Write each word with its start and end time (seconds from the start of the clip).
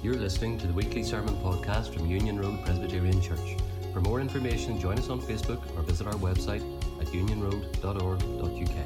You're 0.00 0.14
listening 0.14 0.58
to 0.58 0.68
the 0.68 0.72
weekly 0.72 1.02
sermon 1.02 1.34
podcast 1.38 1.92
from 1.92 2.06
Union 2.06 2.38
Road 2.38 2.64
Presbyterian 2.64 3.20
Church. 3.20 3.56
For 3.92 4.00
more 4.00 4.20
information, 4.20 4.78
join 4.78 4.96
us 4.96 5.08
on 5.08 5.20
Facebook 5.20 5.60
or 5.76 5.82
visit 5.82 6.06
our 6.06 6.14
website 6.14 6.62
at 7.00 7.08
unionroad.org.uk. 7.08 8.76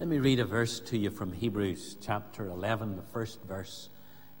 Let 0.00 0.08
me 0.08 0.18
read 0.18 0.40
a 0.40 0.44
verse 0.44 0.80
to 0.80 0.98
you 0.98 1.10
from 1.10 1.32
Hebrews 1.32 1.98
chapter 2.00 2.48
11, 2.48 2.96
the 2.96 3.02
first 3.02 3.40
verse. 3.44 3.88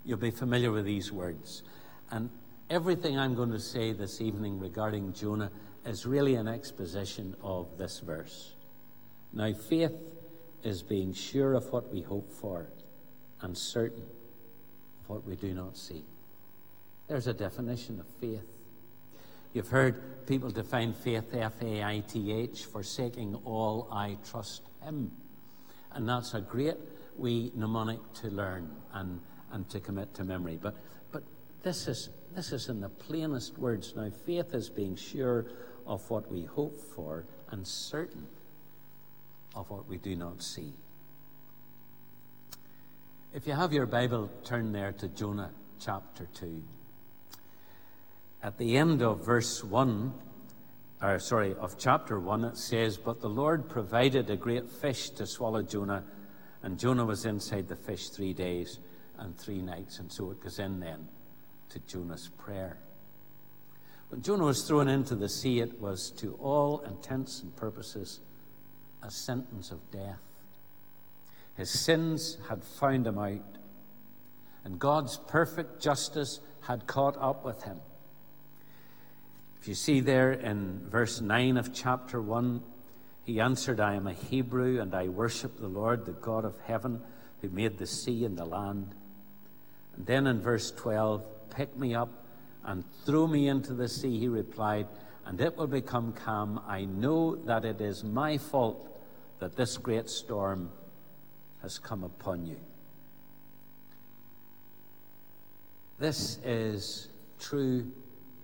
You'll 0.04 0.18
be 0.18 0.32
familiar 0.32 0.72
with 0.72 0.84
these 0.84 1.12
words. 1.12 1.62
And 2.10 2.30
everything 2.68 3.16
I'm 3.16 3.36
going 3.36 3.52
to 3.52 3.60
say 3.60 3.92
this 3.92 4.20
evening 4.20 4.58
regarding 4.58 5.12
Jonah 5.12 5.52
is 5.84 6.04
really 6.04 6.34
an 6.34 6.48
exposition 6.48 7.36
of 7.44 7.78
this 7.78 8.00
verse. 8.00 8.54
Now, 9.32 9.52
faith 9.52 9.94
is 10.64 10.82
being 10.82 11.12
sure 11.12 11.54
of 11.54 11.70
what 11.72 11.92
we 11.92 12.02
hope 12.02 12.32
for 12.32 12.70
and 13.42 13.56
certain 13.56 14.02
of 14.02 15.08
what 15.08 15.26
we 15.26 15.36
do 15.36 15.52
not 15.54 15.76
see. 15.76 16.04
There's 17.08 17.26
a 17.26 17.34
definition 17.34 18.00
of 18.00 18.06
faith. 18.20 18.46
You've 19.52 19.68
heard 19.68 20.26
people 20.26 20.50
define 20.50 20.92
faith 20.92 21.34
F 21.34 21.62
A 21.62 21.82
I 21.82 22.00
T 22.00 22.32
H, 22.32 22.64
forsaking 22.64 23.36
all, 23.44 23.88
I 23.92 24.18
trust 24.28 24.62
Him. 24.82 25.12
And 25.92 26.08
that's 26.08 26.34
a 26.34 26.40
great 26.40 26.76
wee 27.16 27.52
mnemonic 27.54 28.00
to 28.20 28.28
learn 28.28 28.70
and, 28.92 29.20
and 29.52 29.68
to 29.70 29.80
commit 29.80 30.12
to 30.14 30.24
memory. 30.24 30.58
But, 30.60 30.74
but 31.10 31.22
this, 31.62 31.88
is, 31.88 32.10
this 32.34 32.52
is 32.52 32.68
in 32.68 32.80
the 32.80 32.90
plainest 32.90 33.56
words. 33.56 33.94
Now, 33.96 34.10
faith 34.26 34.54
is 34.54 34.68
being 34.68 34.96
sure 34.96 35.46
of 35.86 36.08
what 36.10 36.30
we 36.30 36.42
hope 36.42 36.78
for 36.94 37.24
and 37.50 37.66
certain 37.66 38.26
of 39.54 39.70
what 39.70 39.88
we 39.88 39.96
do 39.96 40.16
not 40.16 40.42
see. 40.42 40.74
If 43.34 43.46
you 43.46 43.52
have 43.52 43.72
your 43.72 43.86
Bible, 43.86 44.30
turn 44.44 44.72
there 44.72 44.92
to 44.92 45.08
Jonah 45.08 45.50
chapter 45.78 46.26
2. 46.34 46.62
At 48.42 48.56
the 48.56 48.76
end 48.78 49.02
of 49.02 49.24
verse 49.24 49.62
1, 49.62 50.12
or 51.02 51.18
sorry, 51.18 51.54
of 51.54 51.76
chapter 51.78 52.18
1, 52.18 52.44
it 52.44 52.56
says, 52.56 52.96
But 52.96 53.20
the 53.20 53.28
Lord 53.28 53.68
provided 53.68 54.30
a 54.30 54.36
great 54.36 54.70
fish 54.70 55.10
to 55.10 55.26
swallow 55.26 55.62
Jonah, 55.62 56.04
and 56.62 56.78
Jonah 56.78 57.04
was 57.04 57.26
inside 57.26 57.68
the 57.68 57.76
fish 57.76 58.08
three 58.08 58.32
days 58.32 58.78
and 59.18 59.36
three 59.36 59.60
nights. 59.60 59.98
And 59.98 60.10
so 60.10 60.30
it 60.30 60.42
goes 60.42 60.58
in 60.58 60.80
then 60.80 61.06
to 61.70 61.78
Jonah's 61.80 62.28
prayer. 62.38 62.78
When 64.08 64.22
Jonah 64.22 64.44
was 64.44 64.66
thrown 64.66 64.88
into 64.88 65.14
the 65.14 65.28
sea, 65.28 65.60
it 65.60 65.78
was 65.80 66.10
to 66.12 66.34
all 66.40 66.80
intents 66.80 67.42
and 67.42 67.54
purposes 67.54 68.20
a 69.02 69.10
sentence 69.10 69.70
of 69.70 69.90
death. 69.90 70.20
His 71.56 71.70
sins 71.70 72.36
had 72.48 72.62
found 72.62 73.06
him 73.06 73.18
out, 73.18 73.56
and 74.64 74.78
God's 74.78 75.18
perfect 75.26 75.80
justice 75.80 76.40
had 76.62 76.86
caught 76.86 77.16
up 77.18 77.44
with 77.44 77.62
him. 77.62 77.80
If 79.60 79.68
you 79.68 79.74
see 79.74 80.00
there 80.00 80.32
in 80.32 80.86
verse 80.88 81.20
9 81.20 81.56
of 81.56 81.72
chapter 81.72 82.20
1, 82.20 82.62
he 83.24 83.40
answered, 83.40 83.80
I 83.80 83.94
am 83.94 84.06
a 84.06 84.12
Hebrew, 84.12 84.80
and 84.80 84.94
I 84.94 85.08
worship 85.08 85.58
the 85.58 85.66
Lord, 85.66 86.04
the 86.04 86.12
God 86.12 86.44
of 86.44 86.54
heaven, 86.66 87.00
who 87.40 87.48
made 87.48 87.78
the 87.78 87.86
sea 87.86 88.24
and 88.24 88.36
the 88.36 88.44
land. 88.44 88.94
And 89.96 90.06
then 90.06 90.26
in 90.26 90.40
verse 90.40 90.70
12, 90.70 91.24
pick 91.50 91.76
me 91.76 91.94
up 91.94 92.10
and 92.64 92.84
throw 93.04 93.26
me 93.26 93.48
into 93.48 93.72
the 93.72 93.88
sea, 93.88 94.18
he 94.18 94.28
replied, 94.28 94.86
and 95.24 95.40
it 95.40 95.56
will 95.56 95.66
become 95.66 96.12
calm. 96.12 96.60
I 96.68 96.84
know 96.84 97.34
that 97.34 97.64
it 97.64 97.80
is 97.80 98.04
my 98.04 98.38
fault 98.38 98.88
that 99.40 99.56
this 99.56 99.76
great 99.78 100.08
storm 100.10 100.70
has 101.66 101.80
come 101.80 102.04
upon 102.04 102.46
you. 102.46 102.60
This 105.98 106.38
is 106.44 107.08
true 107.40 107.90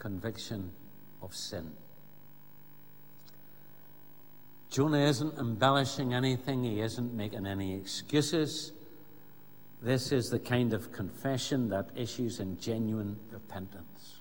conviction 0.01 0.73
of 1.23 1.33
sin. 1.33 1.71
Jonah 4.71 5.05
isn't 5.05 5.39
embellishing 5.39 6.13
anything, 6.13 6.65
he 6.65 6.81
isn't 6.81 7.15
making 7.15 7.47
any 7.47 7.77
excuses. 7.77 8.73
This 9.81 10.11
is 10.11 10.29
the 10.29 10.41
kind 10.41 10.73
of 10.73 10.91
confession 10.91 11.69
that 11.69 11.91
issues 11.95 12.41
in 12.41 12.59
genuine 12.59 13.21
repentance. 13.31 14.17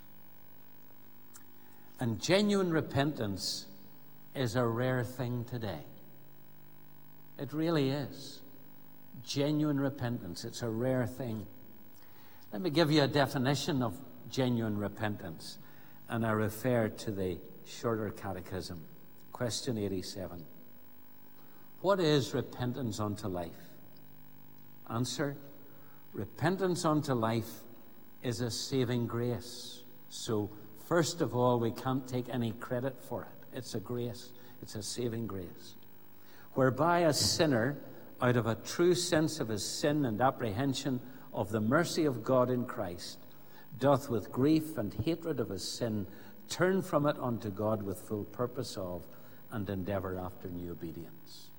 And 1.99 2.21
genuine 2.21 2.69
repentance 2.69 3.65
is 4.35 4.55
a 4.55 4.67
rare 4.67 5.03
thing 5.03 5.43
today. 5.49 5.85
It 7.39 7.51
really 7.51 7.89
is. 7.89 8.40
Genuine 9.23 9.79
repentance, 9.79 10.45
it's 10.45 10.61
a 10.61 10.69
rare 10.69 11.05
thing. 11.05 11.45
Let 12.51 12.61
me 12.61 12.69
give 12.69 12.91
you 12.91 13.03
a 13.03 13.07
definition 13.07 13.81
of 13.81 13.95
genuine 14.29 14.77
repentance, 14.77 15.57
and 16.09 16.25
I 16.25 16.31
refer 16.31 16.89
to 16.89 17.11
the 17.11 17.37
shorter 17.65 18.09
catechism. 18.09 18.83
Question 19.31 19.77
87 19.77 20.45
What 21.81 21.99
is 21.99 22.33
repentance 22.33 22.99
unto 22.99 23.27
life? 23.27 23.51
Answer 24.89 25.35
Repentance 26.13 26.83
unto 26.83 27.13
life 27.13 27.61
is 28.21 28.41
a 28.41 28.51
saving 28.51 29.07
grace. 29.07 29.83
So, 30.09 30.49
first 30.87 31.21
of 31.21 31.35
all, 31.35 31.59
we 31.59 31.71
can't 31.71 32.05
take 32.05 32.27
any 32.29 32.51
credit 32.53 33.01
for 33.01 33.23
it. 33.23 33.57
It's 33.57 33.75
a 33.75 33.79
grace, 33.79 34.29
it's 34.61 34.75
a 34.75 34.83
saving 34.83 35.27
grace. 35.27 35.75
Whereby 36.53 36.99
a 36.99 37.13
sinner, 37.13 37.77
out 38.21 38.37
of 38.37 38.47
a 38.47 38.55
true 38.55 38.93
sense 38.93 39.39
of 39.39 39.47
his 39.47 39.65
sin 39.65 40.05
and 40.05 40.21
apprehension 40.21 40.99
of 41.33 41.49
the 41.49 41.61
mercy 41.61 42.05
of 42.05 42.23
God 42.23 42.49
in 42.49 42.65
Christ, 42.65 43.19
doth 43.79 44.09
with 44.09 44.31
grief 44.31 44.77
and 44.77 44.93
hatred 44.93 45.39
of 45.39 45.49
his 45.49 45.67
sin 45.67 46.05
turn 46.49 46.81
from 46.81 47.05
it 47.05 47.17
unto 47.19 47.49
God 47.49 47.81
with 47.81 48.01
full 48.01 48.25
purpose 48.25 48.77
of 48.77 49.05
and 49.51 49.69
endeavor 49.69 50.17
after 50.19 50.49
new 50.49 50.71
obedience. 50.71 51.50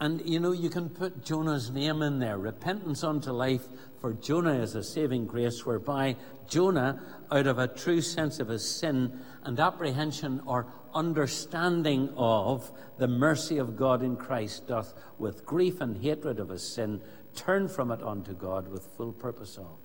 And 0.00 0.20
you 0.26 0.40
know, 0.40 0.52
you 0.52 0.70
can 0.70 0.88
put 0.88 1.24
Jonah's 1.24 1.70
name 1.70 2.02
in 2.02 2.18
there. 2.18 2.36
Repentance 2.36 3.04
unto 3.04 3.30
life 3.30 3.62
for 4.00 4.12
Jonah 4.12 4.54
is 4.54 4.74
a 4.74 4.82
saving 4.82 5.26
grace, 5.26 5.64
whereby 5.64 6.16
Jonah, 6.48 7.00
out 7.30 7.46
of 7.46 7.58
a 7.58 7.68
true 7.68 8.02
sense 8.02 8.38
of 8.38 8.48
his 8.48 8.68
sin 8.68 9.20
and 9.44 9.58
apprehension 9.58 10.42
or 10.44 10.66
understanding 10.92 12.12
of 12.16 12.70
the 12.98 13.08
mercy 13.08 13.58
of 13.58 13.76
God 13.76 14.02
in 14.02 14.16
Christ, 14.16 14.68
doth 14.68 14.94
with 15.18 15.46
grief 15.46 15.80
and 15.80 16.02
hatred 16.02 16.38
of 16.38 16.50
his 16.50 16.74
sin 16.74 17.00
turn 17.34 17.68
from 17.68 17.90
it 17.90 18.02
unto 18.02 18.34
God 18.34 18.68
with 18.68 18.86
full 18.96 19.12
purpose 19.12 19.56
of 19.56 19.78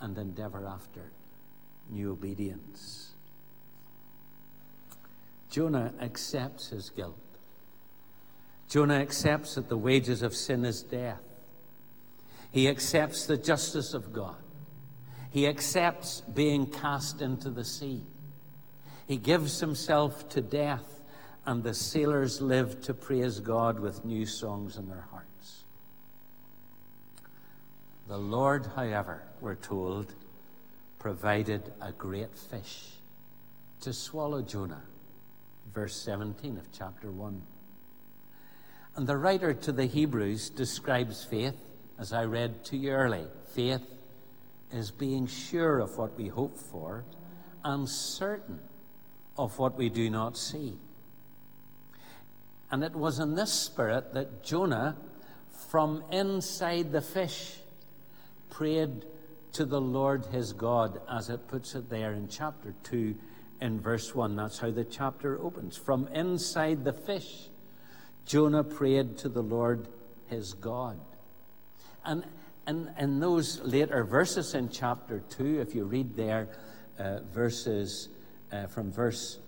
and 0.00 0.16
endeavor 0.16 0.66
after 0.66 1.12
new 1.90 2.12
obedience. 2.12 3.10
Jonah 5.50 5.92
accepts 6.00 6.68
his 6.68 6.90
guilt. 6.90 7.27
Jonah 8.68 8.94
accepts 9.00 9.54
that 9.54 9.68
the 9.68 9.78
wages 9.78 10.22
of 10.22 10.34
sin 10.34 10.64
is 10.64 10.82
death. 10.82 11.22
He 12.50 12.68
accepts 12.68 13.26
the 13.26 13.36
justice 13.36 13.94
of 13.94 14.12
God. 14.12 14.36
He 15.30 15.46
accepts 15.46 16.20
being 16.20 16.66
cast 16.66 17.20
into 17.20 17.50
the 17.50 17.64
sea. 17.64 18.02
He 19.06 19.16
gives 19.16 19.60
himself 19.60 20.28
to 20.30 20.40
death, 20.40 21.00
and 21.46 21.62
the 21.62 21.74
sailors 21.74 22.40
live 22.40 22.82
to 22.82 22.94
praise 22.94 23.40
God 23.40 23.80
with 23.80 24.04
new 24.04 24.26
songs 24.26 24.76
in 24.76 24.88
their 24.88 25.06
hearts. 25.10 25.64
The 28.06 28.18
Lord, 28.18 28.66
however, 28.74 29.22
we're 29.40 29.54
told, 29.54 30.14
provided 30.98 31.72
a 31.80 31.92
great 31.92 32.34
fish 32.36 32.88
to 33.80 33.92
swallow 33.92 34.42
Jonah. 34.42 34.82
Verse 35.72 35.94
17 35.96 36.58
of 36.58 36.66
chapter 36.72 37.10
1. 37.10 37.40
And 38.98 39.06
the 39.06 39.16
writer 39.16 39.54
to 39.54 39.70
the 39.70 39.86
Hebrews 39.86 40.50
describes 40.50 41.22
faith, 41.22 41.54
as 42.00 42.12
I 42.12 42.24
read 42.24 42.64
to 42.64 42.76
you 42.76 42.90
early. 42.90 43.26
Faith 43.54 43.86
is 44.72 44.90
being 44.90 45.28
sure 45.28 45.78
of 45.78 45.96
what 45.96 46.18
we 46.18 46.26
hope 46.26 46.58
for 46.58 47.04
and 47.62 47.88
certain 47.88 48.58
of 49.36 49.56
what 49.56 49.76
we 49.76 49.88
do 49.88 50.10
not 50.10 50.36
see. 50.36 50.78
And 52.72 52.82
it 52.82 52.96
was 52.96 53.20
in 53.20 53.36
this 53.36 53.52
spirit 53.52 54.14
that 54.14 54.42
Jonah, 54.42 54.96
from 55.70 56.02
inside 56.10 56.90
the 56.90 57.00
fish, 57.00 57.58
prayed 58.50 59.04
to 59.52 59.64
the 59.64 59.80
Lord 59.80 60.26
his 60.32 60.52
God, 60.52 61.00
as 61.08 61.30
it 61.30 61.46
puts 61.46 61.76
it 61.76 61.88
there 61.88 62.14
in 62.14 62.26
chapter 62.26 62.74
2 62.82 63.14
in 63.60 63.80
verse 63.80 64.12
1. 64.12 64.34
That's 64.34 64.58
how 64.58 64.72
the 64.72 64.82
chapter 64.82 65.40
opens. 65.40 65.76
From 65.76 66.08
inside 66.08 66.82
the 66.82 66.92
fish, 66.92 67.48
Jonah 68.28 68.62
prayed 68.62 69.16
to 69.18 69.30
the 69.30 69.42
Lord 69.42 69.88
his 70.26 70.52
God. 70.52 71.00
And 72.04 72.24
in, 72.66 72.92
in 72.98 73.20
those 73.20 73.60
later 73.62 74.04
verses 74.04 74.54
in 74.54 74.68
chapter 74.68 75.22
2, 75.30 75.60
if 75.60 75.74
you 75.74 75.84
read 75.84 76.14
there, 76.14 76.48
uh, 76.98 77.20
verses 77.32 78.10
uh, 78.52 78.66
from 78.66 78.92
verse 78.92 79.38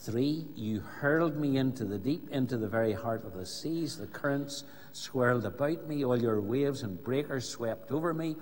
3. 0.00 0.46
You 0.54 0.80
hurled 0.80 1.36
me 1.36 1.56
into 1.56 1.84
the 1.84 1.98
deep, 1.98 2.30
into 2.30 2.56
the 2.56 2.68
very 2.68 2.92
heart 2.92 3.24
of 3.24 3.34
the 3.34 3.46
seas. 3.46 3.96
The 3.96 4.06
currents 4.06 4.64
swirled 4.92 5.44
about 5.44 5.86
me. 5.86 6.04
All 6.04 6.20
your 6.20 6.40
waves 6.40 6.82
and 6.82 7.02
breakers 7.02 7.48
swept 7.48 7.90
over 7.90 8.12
me. 8.12 8.36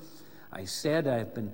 I 0.52 0.64
said, 0.64 1.06
I 1.06 1.18
have 1.18 1.34
been 1.34 1.52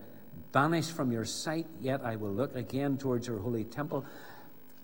banished 0.53 0.93
from 0.93 1.11
your 1.11 1.25
sight, 1.25 1.67
yet 1.81 2.03
I 2.03 2.17
will 2.17 2.32
look 2.32 2.55
again 2.55 2.97
towards 2.97 3.26
your 3.26 3.38
holy 3.38 3.65
temple. 3.65 4.05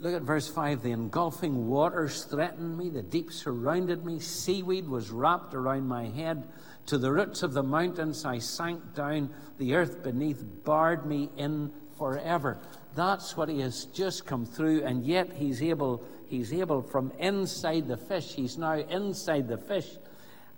Look 0.01 0.15
at 0.15 0.23
verse 0.23 0.49
5. 0.49 0.83
The 0.83 0.93
engulfing 0.93 1.69
waters 1.69 2.25
threatened 2.25 2.79
me, 2.79 2.89
the 2.89 3.03
deep 3.03 3.31
surrounded 3.31 4.03
me, 4.03 4.19
seaweed 4.19 4.89
was 4.89 5.11
wrapped 5.11 5.53
around 5.53 5.87
my 5.87 6.07
head. 6.07 6.49
To 6.87 6.97
the 6.97 7.13
roots 7.13 7.43
of 7.43 7.53
the 7.53 7.63
mountains 7.63 8.25
I 8.25 8.39
sank 8.39 8.95
down, 8.95 9.29
the 9.59 9.75
earth 9.75 10.03
beneath 10.03 10.43
barred 10.65 11.05
me 11.05 11.29
in 11.37 11.71
forever. 11.99 12.59
That's 12.95 13.37
what 13.37 13.51
he 13.51 13.61
has 13.61 13.85
just 13.85 14.25
come 14.25 14.47
through, 14.47 14.85
and 14.85 15.05
yet 15.05 15.35
he's 15.35 15.63
able, 15.63 16.03
he's 16.29 16.51
able 16.51 16.81
from 16.81 17.13
inside 17.19 17.87
the 17.87 17.99
fish, 17.99 18.33
he's 18.33 18.57
now 18.57 18.79
inside 18.79 19.49
the 19.49 19.59
fish, 19.59 19.99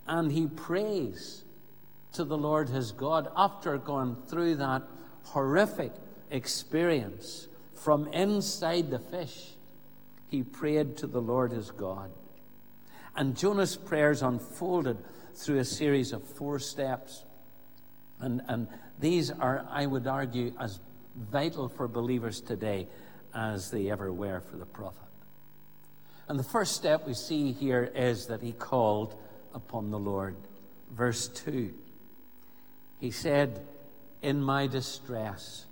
and 0.06 0.30
he 0.30 0.46
prays 0.46 1.42
to 2.12 2.22
the 2.22 2.38
Lord 2.38 2.68
his 2.68 2.92
God 2.92 3.28
after 3.36 3.76
going 3.76 4.14
through 4.28 4.56
that 4.56 4.84
horrific 5.24 5.92
experience 6.30 7.48
from 7.82 8.06
inside 8.08 8.90
the 8.90 8.98
fish. 8.98 9.54
He 10.28 10.42
prayed 10.42 10.96
to 10.98 11.06
the 11.06 11.20
Lord 11.20 11.52
his 11.52 11.70
God. 11.70 12.10
And 13.16 13.36
Jonah's 13.36 13.76
prayers 13.76 14.22
unfolded 14.22 14.96
through 15.34 15.58
a 15.58 15.64
series 15.64 16.12
of 16.12 16.22
four 16.22 16.58
steps. 16.58 17.24
And, 18.20 18.40
and 18.48 18.68
these 18.98 19.30
are, 19.30 19.66
I 19.70 19.86
would 19.86 20.06
argue, 20.06 20.52
as 20.58 20.80
vital 21.30 21.68
for 21.68 21.88
believers 21.88 22.40
today 22.40 22.86
as 23.34 23.70
they 23.70 23.90
ever 23.90 24.12
were 24.12 24.40
for 24.40 24.56
the 24.56 24.66
prophet. 24.66 24.98
And 26.28 26.38
the 26.38 26.44
first 26.44 26.74
step 26.74 27.06
we 27.06 27.14
see 27.14 27.52
here 27.52 27.90
is 27.94 28.26
that 28.26 28.40
he 28.40 28.52
called 28.52 29.14
upon 29.54 29.90
the 29.90 29.98
Lord. 29.98 30.36
Verse 30.90 31.28
2 31.28 31.72
He 33.00 33.10
said, 33.10 33.66
In 34.22 34.42
my 34.42 34.66
distress, 34.66 35.66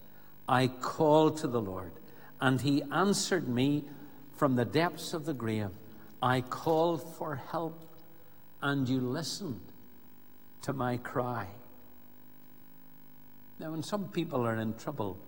I 0.48 0.66
called 0.66 1.38
to 1.38 1.46
the 1.46 1.60
Lord, 1.60 1.92
and 2.40 2.60
he 2.60 2.82
answered 2.90 3.48
me 3.48 3.84
from 4.36 4.56
the 4.56 4.64
depths 4.64 5.12
of 5.12 5.26
the 5.26 5.34
grave. 5.34 5.70
I 6.22 6.40
called 6.40 7.02
for 7.16 7.36
help, 7.36 7.80
and 8.62 8.88
you 8.88 9.00
listened 9.00 9.60
to 10.62 10.72
my 10.72 10.96
cry. 10.98 11.46
Now, 13.58 13.72
when 13.72 13.82
some 13.82 14.08
people 14.08 14.46
are 14.46 14.56
in 14.56 14.74
trouble, 14.74 15.18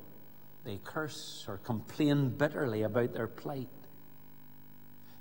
they 0.65 0.79
curse 0.85 1.45
or 1.49 1.59
complain 1.59 2.31
bitterly 2.31 2.83
about 2.83 3.13
their 3.13 3.27
plight. 3.27 3.69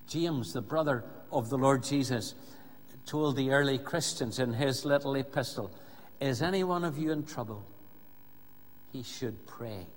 James, 0.08 0.54
the 0.54 0.62
brother 0.62 1.04
of 1.32 1.50
the 1.50 1.58
Lord 1.58 1.84
Jesus, 1.84 2.36
told 3.06 3.36
the 3.36 3.52
early 3.52 3.78
Christians 3.78 4.40
in 4.40 4.54
his 4.54 4.86
little 4.86 5.16
epistle 5.16 5.72
Is 6.20 6.42
any 6.42 6.64
one 6.64 6.84
of 6.84 6.98
you 6.98 7.12
in 7.12 7.26
trouble? 7.26 7.66
He 8.92 9.04
should 9.04 9.46
pray. 9.48 9.88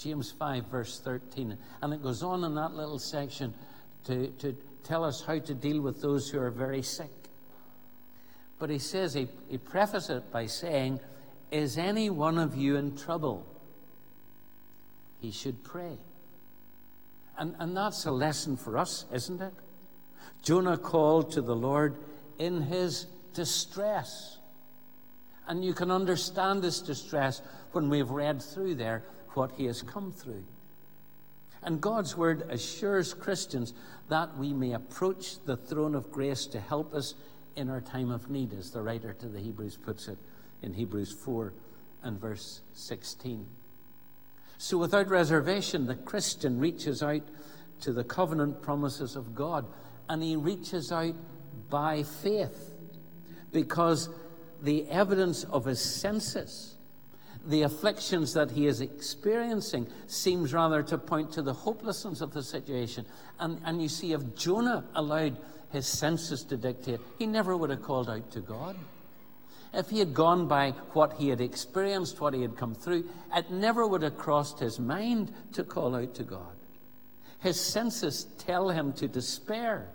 James 0.00 0.32
5, 0.32 0.66
verse 0.66 0.98
13. 1.00 1.56
And 1.82 1.92
it 1.92 2.02
goes 2.02 2.22
on 2.22 2.42
in 2.44 2.54
that 2.54 2.74
little 2.74 2.98
section 2.98 3.54
to, 4.04 4.28
to 4.38 4.56
tell 4.82 5.04
us 5.04 5.22
how 5.22 5.38
to 5.38 5.54
deal 5.54 5.80
with 5.80 6.00
those 6.00 6.30
who 6.30 6.40
are 6.40 6.50
very 6.50 6.82
sick. 6.82 7.10
But 8.58 8.70
he 8.70 8.78
says, 8.78 9.14
he, 9.14 9.28
he 9.48 9.58
prefaces 9.58 10.10
it 10.10 10.32
by 10.32 10.46
saying, 10.46 11.00
Is 11.50 11.78
any 11.78 12.10
one 12.10 12.38
of 12.38 12.56
you 12.56 12.76
in 12.76 12.96
trouble? 12.96 13.46
he 15.20 15.30
should 15.30 15.62
pray. 15.62 15.98
And, 17.38 17.54
and 17.58 17.76
that's 17.76 18.06
a 18.06 18.10
lesson 18.10 18.56
for 18.56 18.78
us, 18.78 19.04
isn't 19.12 19.40
it? 19.40 19.52
Jonah 20.42 20.78
called 20.78 21.32
to 21.32 21.42
the 21.42 21.54
Lord 21.54 21.96
in 22.38 22.62
his 22.62 23.06
distress. 23.34 24.38
And 25.46 25.64
you 25.64 25.74
can 25.74 25.90
understand 25.90 26.62
this 26.62 26.80
distress 26.80 27.42
when 27.72 27.88
we've 27.88 28.10
read 28.10 28.42
through 28.42 28.76
there 28.76 29.04
what 29.34 29.52
he 29.52 29.66
has 29.66 29.82
come 29.82 30.12
through. 30.12 30.44
And 31.62 31.80
God's 31.80 32.16
word 32.16 32.42
assures 32.48 33.12
Christians 33.12 33.74
that 34.08 34.36
we 34.36 34.52
may 34.52 34.72
approach 34.72 35.44
the 35.44 35.56
throne 35.56 35.94
of 35.94 36.10
grace 36.10 36.46
to 36.46 36.60
help 36.60 36.94
us 36.94 37.14
in 37.56 37.68
our 37.68 37.80
time 37.80 38.10
of 38.10 38.30
need, 38.30 38.52
as 38.52 38.70
the 38.70 38.82
writer 38.82 39.12
to 39.14 39.28
the 39.28 39.40
Hebrews 39.40 39.76
puts 39.76 40.08
it 40.08 40.18
in 40.62 40.72
Hebrews 40.72 41.12
4 41.12 41.52
and 42.02 42.18
verse 42.18 42.62
16. 42.74 43.46
So, 44.56 44.78
without 44.78 45.08
reservation, 45.08 45.86
the 45.86 45.96
Christian 45.96 46.58
reaches 46.58 47.02
out 47.02 47.22
to 47.80 47.92
the 47.92 48.04
covenant 48.04 48.62
promises 48.62 49.16
of 49.16 49.34
God, 49.34 49.66
and 50.08 50.22
he 50.22 50.36
reaches 50.36 50.92
out 50.92 51.14
by 51.68 52.02
faith 52.02 52.74
because 53.52 54.08
the 54.62 54.88
evidence 54.88 55.44
of 55.44 55.64
his 55.64 55.80
senses, 55.80 56.76
the 57.46 57.62
afflictions 57.62 58.34
that 58.34 58.50
he 58.50 58.66
is 58.66 58.80
experiencing, 58.80 59.86
seems 60.06 60.52
rather 60.52 60.82
to 60.82 60.98
point 60.98 61.32
to 61.32 61.42
the 61.42 61.52
hopelessness 61.52 62.20
of 62.20 62.32
the 62.32 62.42
situation. 62.42 63.06
And, 63.38 63.60
and 63.64 63.80
you 63.82 63.88
see, 63.88 64.12
if 64.12 64.34
Jonah 64.36 64.84
allowed 64.94 65.38
his 65.72 65.86
senses 65.86 66.44
to 66.44 66.56
dictate, 66.56 67.00
he 67.18 67.26
never 67.26 67.56
would 67.56 67.70
have 67.70 67.82
called 67.82 68.10
out 68.10 68.30
to 68.32 68.40
God. 68.40 68.76
If 69.72 69.90
he 69.90 70.00
had 70.00 70.14
gone 70.14 70.48
by 70.48 70.72
what 70.92 71.14
he 71.14 71.28
had 71.28 71.40
experienced, 71.40 72.20
what 72.20 72.34
he 72.34 72.42
had 72.42 72.56
come 72.56 72.74
through, 72.74 73.08
it 73.34 73.50
never 73.50 73.86
would 73.86 74.02
have 74.02 74.18
crossed 74.18 74.58
his 74.58 74.80
mind 74.80 75.32
to 75.52 75.62
call 75.62 75.94
out 75.94 76.14
to 76.16 76.24
God. 76.24 76.56
His 77.38 77.58
senses 77.58 78.26
tell 78.38 78.68
him 78.68 78.92
to 78.94 79.08
despair. 79.08 79.88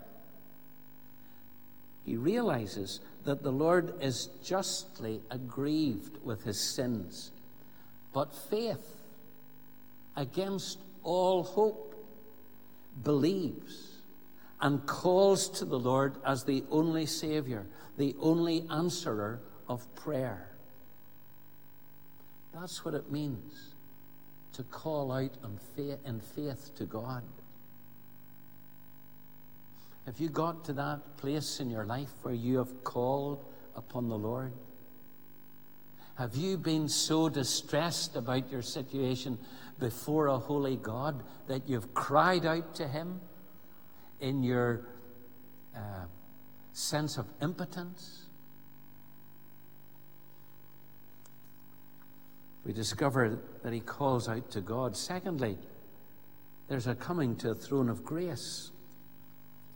He 2.04 2.16
realizes 2.16 3.00
that 3.24 3.42
the 3.42 3.52
Lord 3.52 3.94
is 4.00 4.30
justly 4.42 5.20
aggrieved 5.30 6.24
with 6.24 6.44
his 6.44 6.58
sins. 6.58 7.32
But 8.16 8.34
faith, 8.34 8.96
against 10.16 10.78
all 11.02 11.42
hope, 11.42 11.94
believes 13.04 13.98
and 14.58 14.86
calls 14.86 15.50
to 15.58 15.66
the 15.66 15.78
Lord 15.78 16.16
as 16.24 16.42
the 16.44 16.64
only 16.70 17.04
Savior, 17.04 17.66
the 17.98 18.16
only 18.18 18.64
answerer 18.70 19.40
of 19.68 19.94
prayer. 19.96 20.48
That's 22.54 22.86
what 22.86 22.94
it 22.94 23.12
means 23.12 23.74
to 24.54 24.62
call 24.62 25.12
out 25.12 25.36
in 26.06 26.20
faith 26.20 26.74
to 26.76 26.84
God. 26.86 27.22
Have 30.06 30.18
you 30.18 30.30
got 30.30 30.64
to 30.64 30.72
that 30.72 31.18
place 31.18 31.60
in 31.60 31.68
your 31.68 31.84
life 31.84 32.14
where 32.22 32.32
you 32.32 32.56
have 32.56 32.82
called 32.82 33.44
upon 33.76 34.08
the 34.08 34.16
Lord? 34.16 34.52
Have 36.16 36.34
you 36.34 36.56
been 36.56 36.88
so 36.88 37.28
distressed 37.28 38.16
about 38.16 38.50
your 38.50 38.62
situation 38.62 39.38
before 39.78 40.28
a 40.28 40.38
holy 40.38 40.76
God 40.76 41.22
that 41.46 41.68
you've 41.68 41.92
cried 41.94 42.46
out 42.46 42.74
to 42.76 42.88
Him 42.88 43.20
in 44.20 44.42
your 44.42 44.86
uh, 45.74 46.06
sense 46.72 47.18
of 47.18 47.26
impotence? 47.42 48.26
we 52.66 52.72
discover 52.72 53.38
that 53.62 53.72
he 53.72 53.78
calls 53.78 54.28
out 54.28 54.50
to 54.50 54.60
God. 54.60 54.96
Secondly, 54.96 55.56
there's 56.68 56.88
a 56.88 56.96
coming 56.96 57.36
to 57.36 57.50
a 57.50 57.54
throne 57.54 57.88
of 57.88 58.04
grace. 58.04 58.72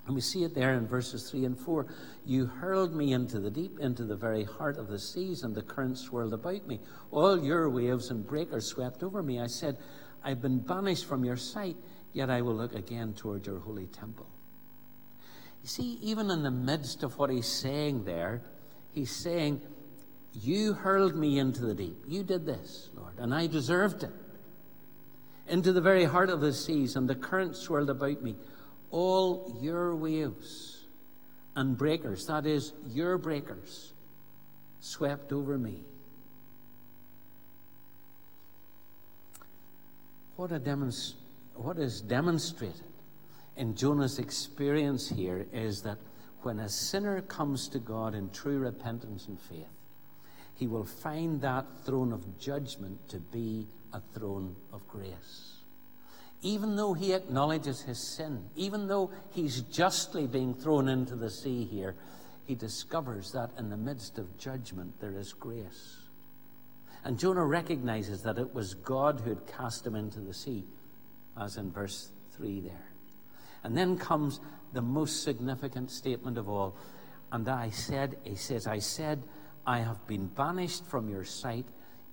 And 0.07 0.15
we 0.15 0.21
see 0.21 0.45
it 0.45 0.55
there 0.55 0.75
in 0.75 0.87
verses 0.87 1.31
3 1.31 1.45
and 1.45 1.59
4. 1.59 1.87
You 2.25 2.47
hurled 2.47 2.95
me 2.95 3.13
into 3.13 3.39
the 3.39 3.51
deep, 3.51 3.79
into 3.79 4.05
the 4.05 4.17
very 4.17 4.45
heart 4.45 4.77
of 4.77 4.89
the 4.89 4.99
seas, 4.99 5.43
and 5.43 5.55
the 5.55 5.63
currents 5.63 6.01
swirled 6.01 6.35
about 6.35 6.67
me. 6.67 6.81
All 7.11 7.43
your 7.43 7.69
waves 7.71 8.11
and 8.11 8.27
breakers 8.27 8.67
swept 8.67 9.03
over 9.03 9.23
me. 9.23 9.41
I 9.41 9.47
said, 9.47 9.77
I've 10.25 10.43
been 10.43 10.59
banished 10.59 11.07
from 11.07 11.25
your 11.25 11.37
sight, 11.37 11.77
yet 12.13 12.31
I 12.31 12.43
will 12.43 12.55
look 12.55 12.75
again 12.75 13.15
toward 13.15 13.47
your 13.47 13.61
holy 13.61 13.87
temple. 13.87 14.27
You 15.63 15.69
see, 15.69 15.99
even 16.03 16.31
in 16.31 16.43
the 16.43 16.51
midst 16.51 17.03
of 17.03 17.19
what 17.19 17.31
he's 17.31 17.47
saying 17.47 18.05
there, 18.05 18.43
he's 18.93 19.15
saying, 19.15 19.61
you 20.33 20.73
hurled 20.73 21.17
me 21.17 21.39
into 21.39 21.63
the 21.63 21.75
deep. 21.75 22.05
You 22.07 22.23
did 22.23 22.47
this, 22.47 22.89
Lord, 22.95 23.19
and 23.19 23.35
I 23.35 23.47
deserved 23.47 24.03
it. 24.05 24.13
Into 25.47 25.73
the 25.73 25.81
very 25.81 26.05
heart 26.05 26.31
of 26.31 26.41
the 26.41 26.53
seas, 26.53 26.97
and 26.97 27.09
the 27.09 27.15
currents 27.15 27.59
swirled 27.59 27.91
about 27.91 28.23
me. 28.23 28.37
All 28.91 29.57
your 29.61 29.95
waves 29.95 30.87
and 31.55 31.77
breakers, 31.77 32.27
that 32.27 32.47
is, 32.47 32.73
your 32.89 33.19
breakers, 33.19 33.93
swept 34.81 35.33
over 35.33 35.59
me. 35.59 35.83
What, 40.37 40.51
demonst- 40.51 41.15
what 41.55 41.79
is 41.79 42.01
demonstrated 42.01 42.83
in 43.57 43.75
Jonah's 43.75 44.19
experience 44.19 45.09
here 45.09 45.47
is 45.53 45.83
that 45.83 45.99
when 46.43 46.59
a 46.61 46.69
sinner 46.69 47.21
comes 47.21 47.69
to 47.69 47.79
God 47.79 48.15
in 48.15 48.31
true 48.31 48.59
repentance 48.59 49.27
and 49.29 49.39
faith, 49.39 49.69
he 50.55 50.67
will 50.67 50.85
find 50.85 51.41
that 51.43 51.67
throne 51.85 52.13
of 52.13 52.39
judgment 52.39 53.09
to 53.09 53.19
be 53.19 53.67
a 53.93 54.01
throne 54.15 54.57
of 54.73 54.87
grace. 54.89 55.60
Even 56.43 56.77
though 56.77 56.95
he 56.95 57.13
acknowledges 57.13 57.83
his 57.83 57.99
sin, 57.99 58.49
even 58.57 58.87
though 58.87 59.11
he's 59.31 59.61
justly 59.63 60.27
being 60.27 60.55
thrown 60.55 60.89
into 60.89 61.15
the 61.15 61.31
sea 61.31 61.65
here, 61.65 61.95
he 62.47 62.55
discovers 62.55 63.33
that 63.33 63.51
in 63.59 63.69
the 63.69 63.77
midst 63.77 64.19
of 64.19 64.39
judgment 64.39 65.01
there 65.01 65.17
is 65.17 65.33
grace. 65.33 65.99
And 67.05 67.19
Jonah 67.19 67.45
recognizes 67.45 68.23
that 68.23 68.39
it 68.39 68.55
was 68.55 68.75
God 68.75 69.21
who 69.21 69.31
had 69.31 69.47
cast 69.47 69.87
him 69.87 69.95
into 69.95 70.21
the 70.21 70.35
sea, 70.35 70.65
as 71.39 71.57
in 71.57 71.71
verse 71.71 72.11
3 72.37 72.61
there. 72.61 72.89
And 73.63 73.77
then 73.77 73.99
comes 73.99 74.41
the 74.73 74.83
most 74.83 75.23
significant 75.23 75.91
statement 75.91 76.39
of 76.39 76.49
all. 76.49 76.77
And 77.33 77.49
I 77.49 77.71
said, 77.71 78.17
he 78.25 78.35
says, 78.35 78.67
I 78.67 78.79
said, 78.79 79.23
I 79.67 79.79
have 79.81 80.07
been 80.07 80.27
banished 80.27 80.85
from 80.87 81.09
your 81.09 81.25
sight, 81.25 81.67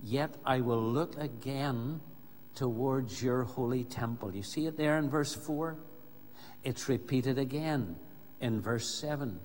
yet 0.04 0.36
I 0.46 0.62
will 0.62 0.82
look 0.82 1.18
again 1.18 2.02
towards 2.58 3.22
your 3.22 3.44
holy 3.44 3.84
temple. 3.84 4.36
You 4.36 4.42
see 4.42 4.66
it 4.66 4.78
there 4.78 4.98
in 4.98 5.12
verse 5.12 5.36
4? 5.36 5.78
It's 6.64 6.90
repeated 6.90 7.38
again 7.38 7.96
in 8.42 8.62
verse 8.62 8.90
7. 9.00 9.40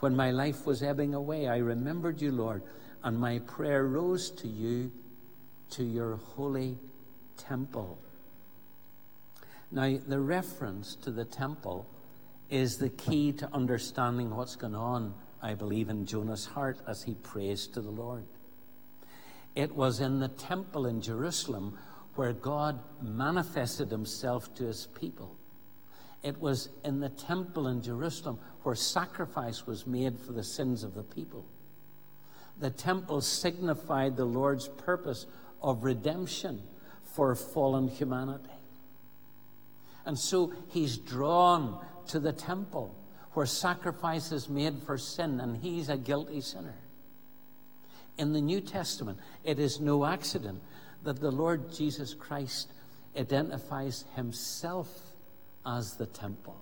When 0.00 0.16
my 0.16 0.32
life 0.32 0.66
was 0.66 0.82
ebbing 0.82 1.14
away, 1.14 1.46
I 1.46 1.58
remembered 1.58 2.20
you, 2.20 2.32
Lord, 2.32 2.64
and 3.04 3.16
my 3.16 3.38
prayer 3.38 3.86
rose 3.86 4.30
to 4.32 4.48
you, 4.48 4.90
to 5.70 5.84
your 5.84 6.16
holy 6.16 6.76
temple. 7.36 7.96
Now, 9.70 9.96
the 10.04 10.18
reference 10.18 10.96
to 10.96 11.12
the 11.12 11.24
temple 11.24 11.86
is 12.50 12.78
the 12.78 12.88
key 12.88 13.30
to 13.34 13.48
understanding 13.54 14.34
what's 14.34 14.56
going 14.56 14.74
on, 14.74 15.14
I 15.40 15.54
believe, 15.54 15.90
in 15.90 16.06
Jonah's 16.06 16.46
heart 16.46 16.78
as 16.88 17.04
he 17.04 17.14
prays 17.14 17.68
to 17.68 17.80
the 17.80 17.90
Lord. 17.90 18.24
It 19.54 19.76
was 19.76 20.00
in 20.00 20.18
the 20.18 20.28
temple 20.28 20.86
in 20.86 21.00
Jerusalem 21.00 21.78
where 22.18 22.32
God 22.32 22.80
manifested 23.00 23.92
himself 23.92 24.52
to 24.56 24.64
his 24.64 24.88
people. 25.00 25.36
It 26.24 26.40
was 26.40 26.68
in 26.84 26.98
the 26.98 27.10
temple 27.10 27.68
in 27.68 27.80
Jerusalem 27.80 28.40
where 28.64 28.74
sacrifice 28.74 29.68
was 29.68 29.86
made 29.86 30.18
for 30.18 30.32
the 30.32 30.42
sins 30.42 30.82
of 30.82 30.94
the 30.94 31.04
people. 31.04 31.46
The 32.58 32.70
temple 32.70 33.20
signified 33.20 34.16
the 34.16 34.24
Lord's 34.24 34.66
purpose 34.66 35.26
of 35.62 35.84
redemption 35.84 36.60
for 37.04 37.36
fallen 37.36 37.86
humanity. 37.86 38.50
And 40.04 40.18
so 40.18 40.52
he's 40.70 40.96
drawn 40.96 41.78
to 42.08 42.18
the 42.18 42.32
temple 42.32 42.96
where 43.34 43.46
sacrifice 43.46 44.32
is 44.32 44.48
made 44.48 44.82
for 44.82 44.98
sin, 44.98 45.38
and 45.38 45.56
he's 45.58 45.88
a 45.88 45.96
guilty 45.96 46.40
sinner. 46.40 46.74
In 48.16 48.32
the 48.32 48.40
New 48.40 48.60
Testament, 48.60 49.20
it 49.44 49.60
is 49.60 49.78
no 49.78 50.04
accident 50.04 50.60
that 51.02 51.20
the 51.20 51.30
Lord 51.30 51.72
Jesus 51.72 52.14
Christ 52.14 52.72
identifies 53.16 54.04
himself 54.14 54.88
as 55.66 55.94
the 55.94 56.06
temple. 56.06 56.56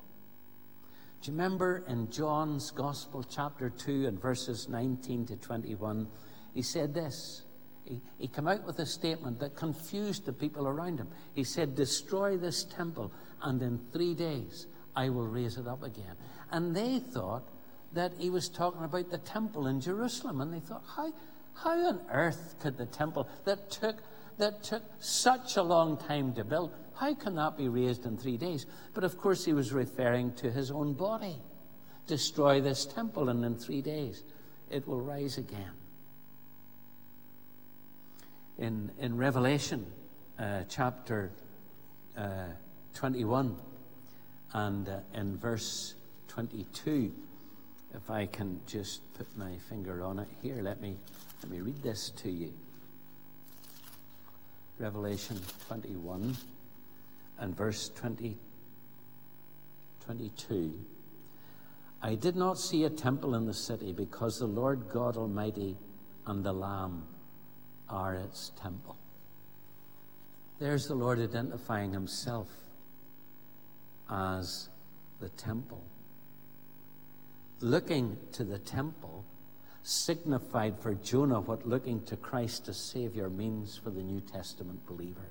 Do 1.22 1.30
you 1.30 1.36
remember 1.36 1.84
in 1.88 2.10
John's 2.10 2.70
Gospel, 2.70 3.24
chapter 3.28 3.70
2, 3.70 4.06
and 4.06 4.20
verses 4.20 4.68
19 4.68 5.26
to 5.26 5.36
21, 5.36 6.06
he 6.54 6.62
said 6.62 6.94
this. 6.94 7.42
He, 7.84 8.00
he 8.18 8.28
came 8.28 8.48
out 8.48 8.64
with 8.64 8.78
a 8.78 8.86
statement 8.86 9.40
that 9.40 9.56
confused 9.56 10.26
the 10.26 10.32
people 10.32 10.66
around 10.66 10.98
him. 10.98 11.08
He 11.34 11.44
said, 11.44 11.74
Destroy 11.74 12.36
this 12.36 12.64
temple, 12.64 13.12
and 13.42 13.60
in 13.62 13.80
three 13.92 14.14
days 14.14 14.66
I 14.94 15.08
will 15.08 15.26
raise 15.26 15.56
it 15.56 15.66
up 15.66 15.82
again. 15.82 16.16
And 16.50 16.74
they 16.74 16.98
thought 16.98 17.48
that 17.92 18.12
he 18.18 18.30
was 18.30 18.48
talking 18.48 18.84
about 18.84 19.10
the 19.10 19.18
temple 19.18 19.66
in 19.66 19.80
Jerusalem. 19.80 20.40
And 20.40 20.52
they 20.52 20.60
thought, 20.60 20.84
how, 20.96 21.12
how 21.54 21.88
on 21.88 22.00
earth 22.10 22.54
could 22.60 22.76
the 22.76 22.86
temple 22.86 23.28
that 23.44 23.70
took, 23.70 23.96
that 24.38 24.62
took 24.62 24.82
such 25.00 25.56
a 25.56 25.62
long 25.62 25.96
time 25.96 26.32
to 26.34 26.44
build, 26.44 26.72
how 26.94 27.14
can 27.14 27.34
that 27.36 27.56
be 27.56 27.68
raised 27.68 28.06
in 28.06 28.16
three 28.16 28.36
days? 28.36 28.66
But 28.94 29.04
of 29.04 29.18
course, 29.18 29.44
he 29.44 29.52
was 29.52 29.72
referring 29.72 30.32
to 30.34 30.50
his 30.50 30.70
own 30.70 30.94
body. 30.94 31.36
Destroy 32.06 32.60
this 32.60 32.86
temple, 32.86 33.28
and 33.28 33.44
in 33.44 33.56
three 33.56 33.82
days 33.82 34.22
it 34.70 34.86
will 34.86 35.00
rise 35.00 35.38
again. 35.38 35.72
In, 38.58 38.90
in 38.98 39.16
Revelation 39.16 39.86
uh, 40.38 40.62
chapter 40.68 41.30
uh, 42.16 42.46
21, 42.94 43.56
and 44.54 44.88
uh, 44.88 44.98
in 45.14 45.36
verse 45.36 45.94
22, 46.28 47.12
if 47.94 48.10
I 48.10 48.26
can 48.26 48.60
just 48.66 49.00
put 49.14 49.26
my 49.36 49.56
finger 49.68 50.02
on 50.02 50.18
it 50.18 50.28
here, 50.42 50.62
let 50.62 50.80
me, 50.80 50.96
let 51.42 51.50
me 51.50 51.60
read 51.60 51.82
this 51.82 52.10
to 52.22 52.30
you. 52.30 52.52
Revelation 54.78 55.40
21 55.68 56.36
and 57.38 57.56
verse 57.56 57.88
20, 57.90 58.36
22. 60.04 60.78
I 62.02 62.14
did 62.14 62.36
not 62.36 62.58
see 62.58 62.84
a 62.84 62.90
temple 62.90 63.34
in 63.34 63.46
the 63.46 63.54
city 63.54 63.92
because 63.92 64.38
the 64.38 64.46
Lord 64.46 64.88
God 64.92 65.16
Almighty 65.16 65.76
and 66.26 66.44
the 66.44 66.52
Lamb 66.52 67.04
are 67.88 68.14
its 68.14 68.52
temple. 68.60 68.96
There's 70.58 70.86
the 70.86 70.94
Lord 70.94 71.20
identifying 71.20 71.92
himself 71.92 72.48
as 74.10 74.68
the 75.20 75.30
temple. 75.30 75.82
Looking 77.60 78.18
to 78.32 78.44
the 78.44 78.58
temple 78.58 79.24
signified 79.86 80.76
for 80.80 80.94
Jonah 80.94 81.40
what 81.40 81.68
looking 81.68 82.02
to 82.06 82.16
Christ 82.16 82.68
as 82.68 82.76
Savior 82.76 83.30
means 83.30 83.76
for 83.76 83.90
the 83.90 84.02
New 84.02 84.20
Testament 84.20 84.84
believer. 84.84 85.28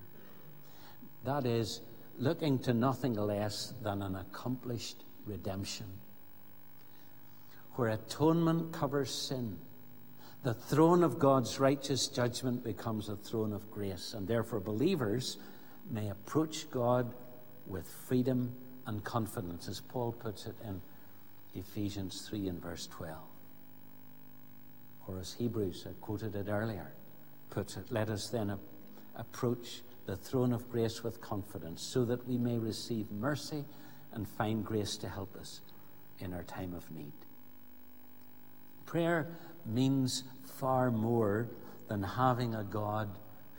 That 1.25 1.45
is, 1.45 1.81
looking 2.17 2.59
to 2.59 2.73
nothing 2.73 3.15
less 3.15 3.73
than 3.81 4.01
an 4.01 4.15
accomplished 4.15 5.03
redemption. 5.25 5.87
Where 7.73 7.89
atonement 7.89 8.71
covers 8.71 9.13
sin, 9.13 9.59
the 10.43 10.53
throne 10.53 11.03
of 11.03 11.19
God's 11.19 11.59
righteous 11.59 12.07
judgment 12.07 12.63
becomes 12.63 13.09
a 13.09 13.17
throne 13.17 13.51
of 13.51 13.69
grace, 13.71 14.13
and 14.13 14.25
therefore 14.25 14.61
believers 14.61 15.37
may 15.91 16.09
approach 16.09 16.71
God 16.71 17.13
with 17.67 17.85
freedom 18.07 18.55
and 18.85 19.03
confidence, 19.03 19.67
as 19.67 19.81
Paul 19.81 20.13
puts 20.13 20.45
it 20.45 20.55
in 20.63 20.81
Ephesians 21.55 22.25
3 22.29 22.47
and 22.47 22.61
verse 22.61 22.87
12. 22.87 23.17
Or 25.07 25.19
as 25.19 25.33
Hebrews, 25.33 25.87
quoted 26.01 26.35
it 26.35 26.47
earlier, 26.49 26.91
puts 27.49 27.77
it, 27.77 27.91
let 27.91 28.09
us 28.09 28.29
then 28.29 28.57
approach 29.15 29.81
the 30.05 30.15
throne 30.15 30.53
of 30.53 30.69
grace 30.69 31.03
with 31.03 31.21
confidence 31.21 31.81
so 31.81 32.05
that 32.05 32.27
we 32.27 32.37
may 32.37 32.57
receive 32.57 33.11
mercy 33.11 33.65
and 34.13 34.27
find 34.27 34.65
grace 34.65 34.97
to 34.97 35.09
help 35.09 35.35
us 35.35 35.61
in 36.19 36.33
our 36.33 36.43
time 36.43 36.73
of 36.73 36.89
need. 36.91 37.11
Prayer 38.85 39.27
means 39.65 40.23
far 40.43 40.91
more 40.91 41.47
than 41.87 42.03
having 42.03 42.55
a 42.55 42.63
God 42.63 43.09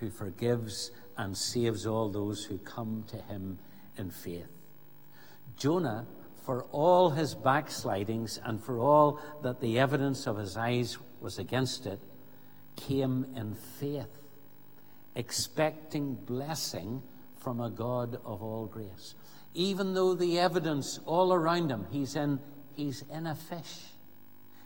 who 0.00 0.10
forgives 0.10 0.90
and 1.16 1.36
saves 1.36 1.86
all 1.86 2.08
those 2.08 2.44
who 2.44 2.58
come 2.58 3.04
to 3.08 3.16
him 3.16 3.58
in 3.96 4.10
faith. 4.10 4.48
Jonah, 5.56 6.06
for 6.44 6.64
all 6.70 7.10
his 7.10 7.34
backslidings 7.34 8.38
and 8.44 8.62
for 8.62 8.78
all 8.78 9.20
that 9.42 9.60
the 9.60 9.78
evidence 9.78 10.26
of 10.26 10.38
his 10.38 10.56
eyes 10.56 10.96
was 11.20 11.38
against 11.38 11.86
it, 11.86 11.98
came 12.76 13.26
in 13.34 13.54
faith, 13.54 14.18
expecting 15.14 16.14
blessing 16.14 17.02
from 17.38 17.60
a 17.60 17.70
God 17.70 18.18
of 18.24 18.42
all 18.42 18.66
grace. 18.66 19.14
Even 19.54 19.94
though 19.94 20.14
the 20.14 20.38
evidence 20.38 21.00
all 21.06 21.32
around 21.32 21.70
him, 21.70 21.86
he's 21.90 22.16
in, 22.16 22.38
he's 22.74 23.02
in 23.10 23.26
a 23.26 23.34
fish. 23.34 23.86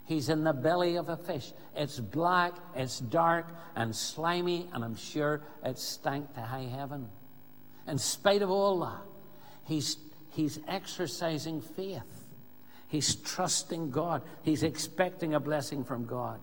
He's 0.05 0.27
in 0.27 0.43
the 0.43 0.51
belly 0.51 0.97
of 0.97 1.07
a 1.07 1.15
fish. 1.15 1.53
It's 1.75 1.99
black, 1.99 2.53
it's 2.75 2.99
dark 2.99 3.47
and 3.75 3.95
slimy, 3.95 4.67
and 4.73 4.83
I'm 4.83 4.95
sure 4.95 5.41
it 5.63 5.79
stank 5.79 6.33
to 6.33 6.41
high 6.41 6.67
heaven. 6.67 7.07
In 7.87 7.97
spite 7.97 8.41
of 8.41 8.49
all 8.49 8.79
that, 8.81 9.03
he's 9.63 9.97
he's 10.31 10.59
exercising 10.67 11.61
faith. 11.61 12.20
He's 12.91 13.15
trusting 13.15 13.91
God. 13.91 14.21
He's 14.43 14.63
expecting 14.63 15.33
a 15.33 15.39
blessing 15.39 15.85
from 15.85 16.05
God. 16.05 16.41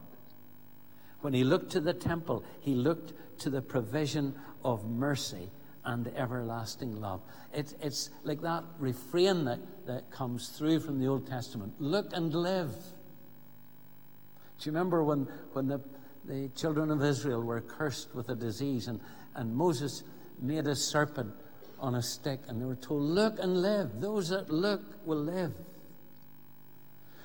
When 1.20 1.34
he 1.34 1.44
looked 1.44 1.72
to 1.72 1.80
the 1.80 1.92
temple, 1.92 2.42
he 2.60 2.74
looked 2.74 3.12
to 3.40 3.50
the 3.50 3.60
provision 3.60 4.34
of 4.64 4.88
mercy 4.88 5.50
and 5.84 6.08
everlasting 6.16 7.02
love. 7.02 7.20
It's, 7.52 7.74
it's 7.82 8.08
like 8.24 8.40
that 8.40 8.64
refrain 8.78 9.44
that, 9.44 9.58
that 9.86 10.10
comes 10.10 10.48
through 10.48 10.80
from 10.80 10.98
the 10.98 11.06
Old 11.06 11.26
Testament 11.26 11.74
look 11.78 12.14
and 12.14 12.34
live. 12.34 12.70
Do 12.70 14.70
you 14.70 14.72
remember 14.72 15.04
when, 15.04 15.28
when 15.52 15.68
the, 15.68 15.82
the 16.24 16.48
children 16.56 16.90
of 16.90 17.04
Israel 17.04 17.42
were 17.42 17.60
cursed 17.60 18.14
with 18.14 18.30
a 18.30 18.34
disease 18.34 18.88
and, 18.88 19.00
and 19.34 19.54
Moses 19.54 20.02
made 20.40 20.66
a 20.66 20.74
serpent 20.74 21.34
on 21.78 21.94
a 21.94 22.02
stick, 22.02 22.40
and 22.48 22.58
they 22.58 22.64
were 22.64 22.74
told, 22.74 23.02
Look 23.02 23.38
and 23.38 23.60
live. 23.60 24.00
Those 24.00 24.30
that 24.30 24.48
look 24.48 24.82
will 25.04 25.22
live. 25.22 25.52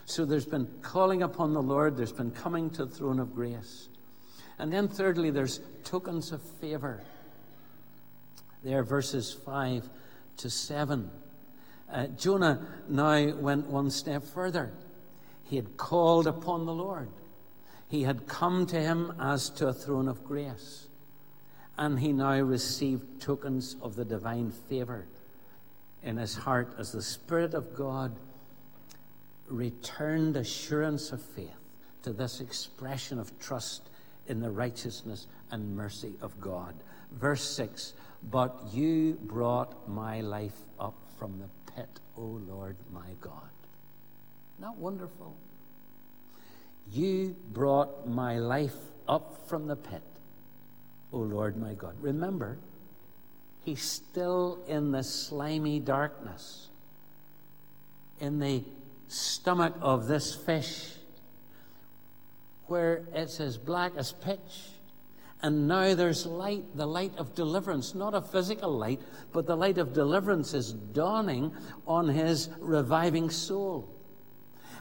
So 0.05 0.25
there's 0.25 0.45
been 0.45 0.67
calling 0.81 1.23
upon 1.23 1.53
the 1.53 1.61
Lord, 1.61 1.95
there's 1.97 2.11
been 2.11 2.31
coming 2.31 2.69
to 2.71 2.85
the 2.85 2.91
throne 2.93 3.19
of 3.19 3.33
grace. 3.33 3.87
And 4.59 4.71
then, 4.71 4.87
thirdly, 4.87 5.31
there's 5.31 5.61
tokens 5.83 6.31
of 6.31 6.41
favor. 6.41 7.01
There, 8.63 8.83
verses 8.83 9.33
5 9.33 9.89
to 10.37 10.49
7. 10.49 11.09
Uh, 11.91 12.07
Jonah 12.07 12.65
now 12.87 13.35
went 13.35 13.67
one 13.67 13.89
step 13.89 14.23
further. 14.23 14.73
He 15.43 15.55
had 15.55 15.77
called 15.77 16.27
upon 16.27 16.65
the 16.65 16.73
Lord. 16.73 17.09
He 17.89 18.03
had 18.03 18.27
come 18.27 18.65
to 18.67 18.79
him 18.79 19.13
as 19.19 19.49
to 19.51 19.67
a 19.67 19.73
throne 19.73 20.07
of 20.07 20.23
grace. 20.23 20.87
And 21.77 21.99
he 21.99 22.11
now 22.11 22.39
received 22.39 23.21
tokens 23.21 23.75
of 23.81 23.95
the 23.95 24.05
divine 24.05 24.51
favor 24.51 25.05
in 26.01 26.17
his 26.17 26.35
heart 26.35 26.73
as 26.77 26.91
the 26.91 27.01
Spirit 27.01 27.53
of 27.53 27.75
God 27.75 28.15
returned 29.47 30.37
assurance 30.37 31.11
of 31.11 31.21
faith 31.21 31.49
to 32.03 32.11
this 32.11 32.41
expression 32.41 33.19
of 33.19 33.37
trust 33.39 33.89
in 34.27 34.39
the 34.39 34.49
righteousness 34.49 35.27
and 35.51 35.75
mercy 35.75 36.13
of 36.21 36.39
God. 36.39 36.75
Verse 37.11 37.43
6 37.43 37.93
But 38.31 38.55
you 38.71 39.17
brought 39.23 39.87
my 39.87 40.21
life 40.21 40.57
up 40.79 40.95
from 41.17 41.39
the 41.39 41.73
pit, 41.73 41.89
O 42.17 42.39
Lord 42.47 42.75
my 42.91 43.09
God. 43.21 43.49
Not 44.59 44.77
wonderful? 44.77 45.35
You 46.91 47.35
brought 47.51 48.07
my 48.07 48.37
life 48.37 48.75
up 49.07 49.47
from 49.47 49.67
the 49.67 49.75
pit, 49.75 50.03
O 51.11 51.17
Lord 51.17 51.57
my 51.57 51.73
God. 51.73 51.95
Remember, 52.01 52.57
he's 53.63 53.81
still 53.81 54.59
in 54.67 54.91
the 54.91 55.03
slimy 55.03 55.79
darkness, 55.79 56.69
in 58.19 58.39
the 58.39 58.63
stomach 59.13 59.75
of 59.79 60.07
this 60.07 60.33
fish, 60.33 60.93
where 62.67 63.03
it's 63.13 63.39
as 63.39 63.57
black 63.57 63.93
as 63.95 64.11
pitch. 64.11 64.71
And 65.41 65.67
now 65.67 65.93
there's 65.93 66.25
light, 66.25 66.63
the 66.75 66.87
light 66.87 67.11
of 67.17 67.35
deliverance, 67.35 67.93
not 67.93 68.13
a 68.13 68.21
physical 68.21 68.71
light, 68.71 69.01
but 69.33 69.45
the 69.45 69.57
light 69.57 69.77
of 69.77 69.93
deliverance 69.93 70.53
is 70.53 70.71
dawning 70.71 71.51
on 71.85 72.07
his 72.07 72.49
reviving 72.59 73.29
soul. 73.29 73.89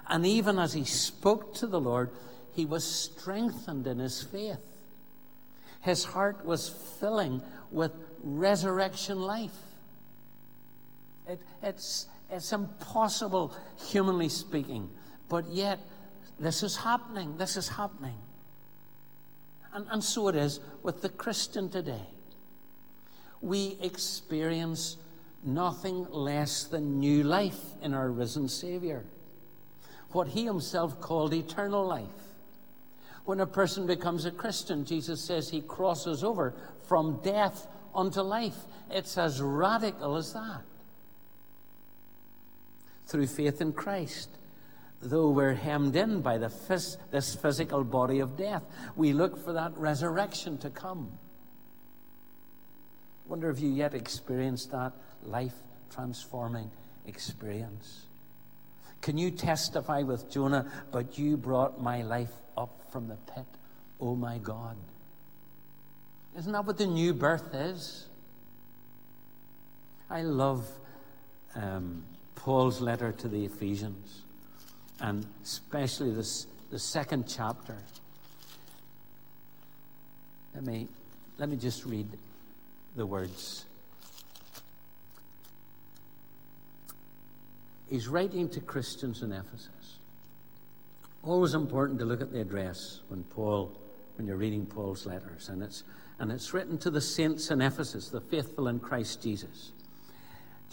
And 0.09 0.25
even 0.25 0.59
as 0.59 0.73
he 0.73 0.85
spoke 0.85 1.55
to 1.57 1.67
the 1.67 1.81
Lord, 1.81 2.11
he 2.53 2.65
was 2.65 2.85
strengthened 2.85 3.87
in 3.87 3.99
his 3.99 4.23
faith. 4.23 4.61
His 5.81 6.05
heart 6.05 6.45
was 6.45 6.69
filling 7.01 7.43
with 7.71 7.93
resurrection 8.23 9.21
life. 9.21 9.57
It, 11.27 11.41
it's, 11.63 12.07
it's 12.33 12.53
impossible, 12.53 13.55
humanly 13.91 14.29
speaking, 14.29 14.91
but 15.29 15.49
yet 15.49 15.79
this 16.41 16.63
is 16.63 16.77
happening. 16.77 17.37
This 17.37 17.57
is 17.57 17.69
happening. 17.69 18.19
And, 19.73 19.87
and 19.91 20.03
so 20.03 20.29
it 20.29 20.37
is 20.37 20.59
with 20.83 21.03
the 21.03 21.09
Christian 21.09 21.69
today. 21.69 22.07
We 23.41 23.77
experience 23.81 24.97
nothing 25.45 26.07
less 26.11 26.65
than 26.65 26.99
new 26.99 27.23
life 27.23 27.61
in 27.83 27.95
our 27.95 28.11
risen 28.11 28.49
Savior 28.49 29.05
what 30.13 30.29
he 30.29 30.45
himself 30.45 31.01
called 31.01 31.33
eternal 31.33 31.87
life. 31.87 32.07
When 33.25 33.41
a 33.41 33.47
person 33.47 33.87
becomes 33.87 34.25
a 34.25 34.31
Christian, 34.31 34.85
Jesus 34.85 35.23
says 35.23 35.49
he 35.49 35.61
crosses 35.63 36.25
over 36.25 36.55
from 36.87 37.21
death 37.23 37.67
unto 37.95 38.21
life. 38.21 38.57
It's 38.91 39.17
as 39.17 39.41
radical 39.41 40.17
as 40.17 40.33
that. 40.33 40.63
Through 43.13 43.27
faith 43.27 43.61
in 43.61 43.75
Christ, 43.75 44.31
though 45.03 45.29
we're 45.29 45.53
hemmed 45.53 45.97
in 45.97 46.23
by 46.23 46.39
phys- 46.39 46.97
this 47.11 47.35
physical 47.35 47.85
body 47.85 48.21
of 48.21 48.39
death, 48.39 48.63
we 48.97 49.13
look 49.13 49.37
for 49.45 49.53
that 49.53 49.77
resurrection 49.77 50.57
to 50.57 50.71
come. 50.71 51.19
Wonder 53.27 53.51
if 53.51 53.61
you 53.61 53.69
yet 53.69 53.93
experienced 53.93 54.71
that 54.71 54.95
life 55.27 55.53
transforming 55.91 56.71
experience. 57.07 58.07
Can 59.03 59.19
you 59.19 59.31
testify 59.31 60.01
with 60.01 60.31
Jonah, 60.31 60.73
but 60.91 61.19
you 61.19 61.37
brought 61.37 61.83
my 61.83 62.01
life 62.01 62.33
up 62.57 62.81
from 62.91 63.09
the 63.09 63.17
pit, 63.35 63.45
oh 64.01 64.17
my 64.17 64.39
God? 64.39 64.79
Isn't 66.39 66.53
that 66.53 66.65
what 66.65 66.79
the 66.79 66.87
new 66.87 67.13
birth 67.13 67.55
is? 67.55 68.07
I 70.09 70.23
love 70.23 70.67
um, 71.55 72.05
Paul's 72.35 72.81
letter 72.81 73.13
to 73.13 73.29
the 73.29 73.45
Ephesians, 73.45 74.23
and 75.01 75.27
especially 75.43 76.13
this, 76.13 76.47
the 76.71 76.79
second 76.79 77.27
chapter. 77.29 77.77
Let 80.55 80.65
me, 80.65 80.89
let 81.39 81.49
me 81.49 81.57
just 81.57 81.85
read 81.85 82.09
the 82.97 83.07
words. 83.07 83.65
He's 87.89 88.09
writing 88.09 88.49
to 88.51 88.61
Christians 88.61 89.23
in 89.23 89.33
Ephesus. 89.33 89.99
Always 91.23 91.55
important 91.55 91.99
to 92.01 92.05
look 92.05 92.21
at 92.21 92.33
the 92.33 92.41
address 92.41 93.01
when 93.09 93.23
Paul, 93.25 93.73
when 94.17 94.27
you're 94.27 94.37
reading 94.37 94.67
Paul's 94.67 95.07
letters, 95.07 95.49
and 95.49 95.63
it's 95.63 95.85
and 96.23 96.31
it's 96.31 96.55
written 96.55 96.79
to 96.79 96.91
the 96.91 97.01
saints 97.01 97.51
in 97.51 97.61
Ephesus, 97.61 98.09
the 98.09 98.21
faithful 98.21 98.69
in 98.69 98.79
Christ 98.79 99.23
Jesus. 99.23 99.73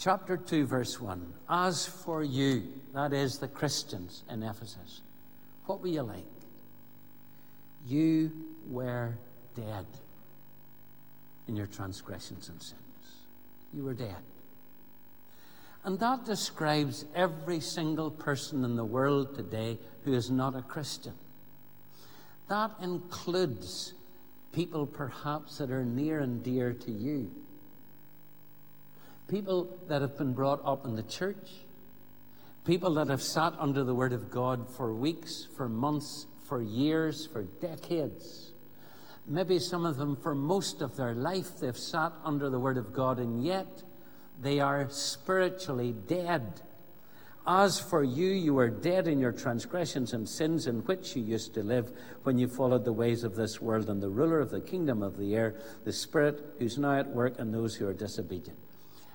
Chapter 0.00 0.38
2, 0.38 0.64
verse 0.64 0.98
1. 0.98 1.34
As 1.50 1.84
for 1.84 2.22
you, 2.22 2.62
that 2.94 3.12
is 3.12 3.36
the 3.38 3.48
Christians 3.48 4.22
in 4.30 4.42
Ephesus, 4.42 5.02
what 5.66 5.82
were 5.82 5.88
you 5.88 6.00
like? 6.00 6.24
You 7.86 8.32
were 8.70 9.18
dead 9.54 9.84
in 11.48 11.54
your 11.54 11.66
transgressions 11.66 12.48
and 12.48 12.62
sins. 12.62 12.80
You 13.74 13.84
were 13.84 13.92
dead. 13.92 14.16
And 15.84 15.98
that 16.00 16.24
describes 16.24 17.04
every 17.14 17.60
single 17.60 18.10
person 18.10 18.64
in 18.64 18.76
the 18.76 18.84
world 18.86 19.34
today 19.34 19.76
who 20.06 20.14
is 20.14 20.30
not 20.30 20.56
a 20.56 20.62
Christian. 20.62 21.14
That 22.48 22.70
includes 22.80 23.92
people 24.54 24.86
perhaps 24.86 25.58
that 25.58 25.70
are 25.70 25.84
near 25.84 26.20
and 26.20 26.42
dear 26.42 26.72
to 26.72 26.90
you. 26.90 27.30
People 29.30 29.78
that 29.86 30.02
have 30.02 30.18
been 30.18 30.32
brought 30.32 30.60
up 30.64 30.84
in 30.84 30.96
the 30.96 31.04
church. 31.04 31.50
People 32.64 32.94
that 32.94 33.06
have 33.06 33.22
sat 33.22 33.54
under 33.60 33.84
the 33.84 33.94
Word 33.94 34.12
of 34.12 34.28
God 34.28 34.68
for 34.68 34.92
weeks, 34.92 35.46
for 35.56 35.68
months, 35.68 36.26
for 36.48 36.60
years, 36.60 37.26
for 37.26 37.44
decades. 37.44 38.50
Maybe 39.28 39.60
some 39.60 39.86
of 39.86 39.98
them 39.98 40.16
for 40.16 40.34
most 40.34 40.82
of 40.82 40.96
their 40.96 41.14
life 41.14 41.60
they've 41.60 41.78
sat 41.78 42.12
under 42.24 42.50
the 42.50 42.58
Word 42.58 42.76
of 42.76 42.92
God, 42.92 43.20
and 43.20 43.44
yet 43.44 43.84
they 44.42 44.58
are 44.58 44.88
spiritually 44.90 45.94
dead. 46.08 46.62
As 47.46 47.78
for 47.78 48.02
you, 48.02 48.30
you 48.30 48.54
were 48.54 48.68
dead 48.68 49.06
in 49.06 49.20
your 49.20 49.32
transgressions 49.32 50.12
and 50.12 50.28
sins 50.28 50.66
in 50.66 50.80
which 50.80 51.14
you 51.14 51.22
used 51.22 51.54
to 51.54 51.62
live 51.62 51.92
when 52.24 52.36
you 52.36 52.48
followed 52.48 52.84
the 52.84 52.92
ways 52.92 53.22
of 53.22 53.36
this 53.36 53.60
world 53.60 53.88
and 53.90 54.02
the 54.02 54.10
ruler 54.10 54.40
of 54.40 54.50
the 54.50 54.60
kingdom 54.60 55.04
of 55.04 55.16
the 55.16 55.36
air, 55.36 55.54
the 55.84 55.92
Spirit 55.92 56.44
who's 56.58 56.78
now 56.78 56.98
at 56.98 57.08
work 57.08 57.38
in 57.38 57.52
those 57.52 57.76
who 57.76 57.86
are 57.86 57.94
disobedient. 57.94 58.58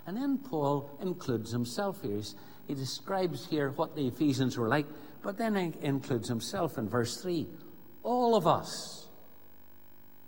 And 0.07 0.17
then 0.17 0.37
Paul 0.37 0.89
includes 1.01 1.51
himself 1.51 2.01
here. 2.01 2.21
He 2.67 2.73
describes 2.73 3.47
here 3.47 3.71
what 3.71 3.95
the 3.95 4.07
Ephesians 4.07 4.57
were 4.57 4.67
like, 4.67 4.85
but 5.21 5.37
then 5.37 5.55
he 5.55 5.73
includes 5.81 6.27
himself 6.27 6.77
in 6.77 6.87
verse 6.87 7.21
3. 7.21 7.47
All 8.03 8.35
of 8.35 8.45
us. 8.45 9.07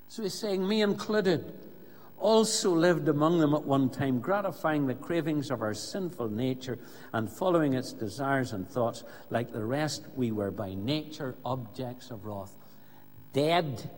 So 0.07 0.23
he's 0.23 0.39
saying, 0.39 0.67
me 0.67 0.81
included 0.81 1.53
also 2.19 2.71
lived 2.71 3.07
among 3.07 3.39
them 3.39 3.53
at 3.53 3.63
one 3.63 3.89
time, 3.89 4.19
gratifying 4.19 4.87
the 4.87 4.95
cravings 4.95 5.51
of 5.51 5.61
our 5.61 5.73
sinful 5.73 6.29
nature 6.29 6.79
and 7.13 7.29
following 7.31 7.73
its 7.73 7.93
desires 7.93 8.53
and 8.53 8.67
thoughts. 8.67 9.03
Like 9.29 9.51
the 9.51 9.63
rest, 9.63 10.05
we 10.15 10.31
were 10.31 10.51
by 10.51 10.73
nature 10.73 11.35
objects 11.45 12.09
of 12.09 12.25
wrath. 12.25 12.55
Dead 13.33 13.89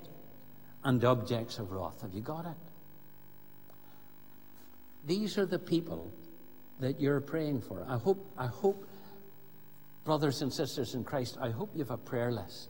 and 0.83 1.03
objects 1.03 1.59
of 1.59 1.71
wrath. 1.71 2.01
Have 2.01 2.13
you 2.13 2.21
got 2.21 2.45
it? 2.45 2.68
These 5.09 5.39
are 5.39 5.47
the 5.47 5.57
people 5.57 6.13
that 6.79 7.01
you're 7.01 7.19
praying 7.19 7.61
for. 7.61 7.83
I 7.89 7.97
hope, 7.97 8.23
I 8.37 8.45
hope, 8.45 8.87
brothers 10.05 10.43
and 10.43 10.53
sisters 10.53 10.93
in 10.93 11.03
Christ, 11.03 11.35
I 11.41 11.49
hope 11.49 11.71
you 11.73 11.79
have 11.79 11.89
a 11.89 11.97
prayer 11.97 12.31
list 12.31 12.69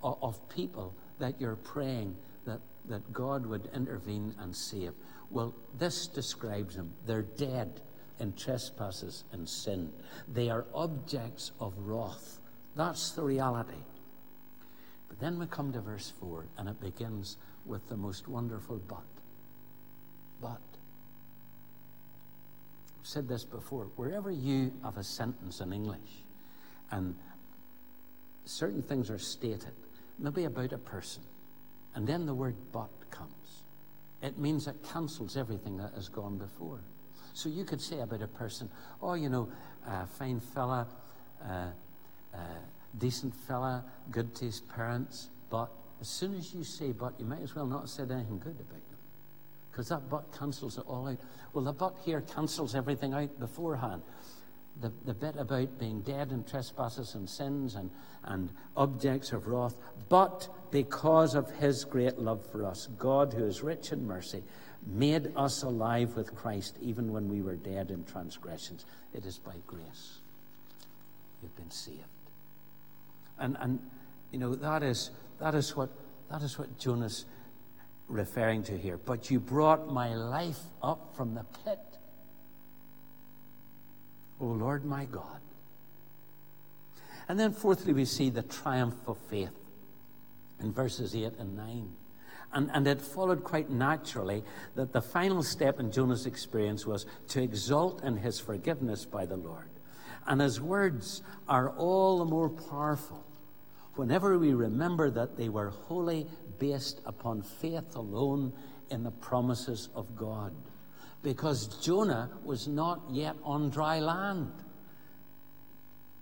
of, 0.00 0.16
of 0.22 0.48
people 0.48 0.94
that 1.18 1.40
you're 1.40 1.56
praying 1.56 2.14
that 2.46 2.60
that 2.88 3.12
God 3.12 3.46
would 3.46 3.68
intervene 3.74 4.32
and 4.38 4.54
save. 4.54 4.92
Well, 5.28 5.56
this 5.76 6.06
describes 6.06 6.76
them. 6.76 6.94
They're 7.04 7.22
dead 7.22 7.80
in 8.20 8.34
trespasses 8.34 9.24
and 9.32 9.48
sin. 9.48 9.90
They 10.32 10.50
are 10.50 10.66
objects 10.72 11.50
of 11.58 11.74
wrath. 11.78 12.38
That's 12.76 13.10
the 13.10 13.24
reality. 13.24 13.82
But 15.08 15.18
then 15.18 15.40
we 15.40 15.46
come 15.46 15.72
to 15.72 15.80
verse 15.80 16.12
4, 16.20 16.44
and 16.58 16.68
it 16.68 16.80
begins 16.80 17.38
with 17.66 17.88
the 17.88 17.96
most 17.96 18.28
wonderful 18.28 18.80
but. 18.86 19.02
But. 20.40 20.60
Said 23.04 23.28
this 23.28 23.44
before. 23.44 23.84
Wherever 23.96 24.30
you 24.30 24.72
have 24.82 24.96
a 24.96 25.04
sentence 25.04 25.60
in 25.60 25.72
English, 25.72 26.24
and 26.90 27.14
certain 28.46 28.82
things 28.82 29.10
are 29.10 29.18
stated, 29.18 29.74
maybe 30.18 30.44
about 30.44 30.72
a 30.72 30.78
person, 30.78 31.22
and 31.94 32.06
then 32.06 32.24
the 32.24 32.34
word 32.34 32.56
but 32.72 32.88
comes. 33.10 33.62
It 34.22 34.38
means 34.38 34.66
it 34.66 34.76
cancels 34.90 35.36
everything 35.36 35.76
that 35.76 35.92
has 35.94 36.08
gone 36.08 36.38
before. 36.38 36.80
So 37.34 37.50
you 37.50 37.64
could 37.64 37.80
say 37.80 38.00
about 38.00 38.22
a 38.22 38.26
person, 38.26 38.70
oh, 39.02 39.14
you 39.14 39.28
know, 39.28 39.48
uh, 39.86 40.06
fine 40.06 40.40
fella, 40.40 40.86
uh, 41.46 41.66
decent 42.98 43.34
fella, 43.34 43.84
good 44.10 44.34
to 44.36 44.46
his 44.46 44.60
parents, 44.60 45.28
but 45.50 45.68
as 46.00 46.08
soon 46.08 46.34
as 46.36 46.54
you 46.54 46.64
say 46.64 46.92
but, 46.92 47.12
you 47.18 47.26
might 47.26 47.42
as 47.42 47.54
well 47.54 47.66
not 47.66 47.80
have 47.80 47.90
said 47.90 48.10
anything 48.10 48.38
good 48.38 48.56
about 48.58 48.88
them. 48.88 48.93
Because 49.74 49.88
that 49.88 50.08
but 50.08 50.30
cancels 50.38 50.78
it 50.78 50.84
all 50.86 51.08
out. 51.08 51.18
Well, 51.52 51.64
the 51.64 51.72
but 51.72 51.96
here 52.04 52.20
cancels 52.20 52.76
everything 52.76 53.12
out 53.12 53.40
beforehand. 53.40 54.02
The, 54.80 54.92
the 55.04 55.14
bit 55.14 55.34
about 55.34 55.80
being 55.80 56.00
dead 56.02 56.30
in 56.30 56.44
trespasses 56.44 57.16
and 57.16 57.28
sins 57.28 57.74
and, 57.74 57.90
and 58.22 58.50
objects 58.76 59.32
of 59.32 59.48
wrath, 59.48 59.74
but 60.08 60.48
because 60.70 61.34
of 61.34 61.50
his 61.56 61.84
great 61.84 62.20
love 62.20 62.46
for 62.52 62.64
us, 62.64 62.88
God, 62.98 63.32
who 63.32 63.44
is 63.44 63.62
rich 63.62 63.90
in 63.90 64.06
mercy, 64.06 64.44
made 64.86 65.32
us 65.34 65.64
alive 65.64 66.14
with 66.14 66.36
Christ 66.36 66.76
even 66.80 67.12
when 67.12 67.28
we 67.28 67.42
were 67.42 67.56
dead 67.56 67.90
in 67.90 68.04
transgressions. 68.04 68.84
It 69.12 69.26
is 69.26 69.38
by 69.38 69.54
grace 69.66 70.18
you've 71.42 71.56
been 71.56 71.70
saved. 71.70 71.98
And, 73.40 73.56
and 73.58 73.80
you 74.30 74.38
know, 74.38 74.54
that 74.54 74.84
is, 74.84 75.10
that 75.40 75.56
is 75.56 75.74
what, 75.74 75.90
that 76.30 76.42
is 76.42 76.60
what 76.60 76.78
Jonah's 76.78 77.24
referring 78.08 78.62
to 78.64 78.76
here. 78.76 78.96
But 78.96 79.30
you 79.30 79.40
brought 79.40 79.90
my 79.90 80.14
life 80.14 80.60
up 80.82 81.14
from 81.16 81.34
the 81.34 81.44
pit. 81.64 81.78
O 84.40 84.46
Lord 84.46 84.84
my 84.84 85.04
God. 85.04 85.40
And 87.28 87.40
then, 87.40 87.52
fourthly, 87.52 87.94
we 87.94 88.04
see 88.04 88.28
the 88.28 88.42
triumph 88.42 88.96
of 89.06 89.16
faith 89.30 89.56
in 90.60 90.72
verses 90.72 91.14
8 91.14 91.32
and 91.38 91.56
9. 91.56 91.88
And, 92.52 92.70
and 92.72 92.86
it 92.86 93.00
followed 93.00 93.42
quite 93.42 93.70
naturally 93.70 94.44
that 94.74 94.92
the 94.92 95.00
final 95.00 95.42
step 95.42 95.80
in 95.80 95.90
Jonah's 95.90 96.26
experience 96.26 96.86
was 96.86 97.06
to 97.28 97.42
exult 97.42 98.04
in 98.04 98.18
his 98.18 98.38
forgiveness 98.38 99.04
by 99.06 99.24
the 99.26 99.36
Lord. 99.36 99.70
And 100.26 100.40
his 100.40 100.60
words 100.60 101.22
are 101.48 101.70
all 101.70 102.18
the 102.18 102.24
more 102.24 102.48
powerful 102.48 103.24
whenever 103.96 104.38
we 104.38 104.54
remember 104.54 105.10
that 105.10 105.36
they 105.36 105.48
were 105.48 105.70
wholly 105.70 106.26
based 106.64 107.02
upon 107.04 107.42
faith 107.42 107.94
alone 107.94 108.50
in 108.88 109.04
the 109.04 109.10
promises 109.10 109.90
of 109.94 110.16
God. 110.16 110.54
Because 111.22 111.66
Jonah 111.84 112.30
was 112.42 112.66
not 112.66 113.02
yet 113.10 113.36
on 113.42 113.68
dry 113.68 114.00
land. 114.00 114.50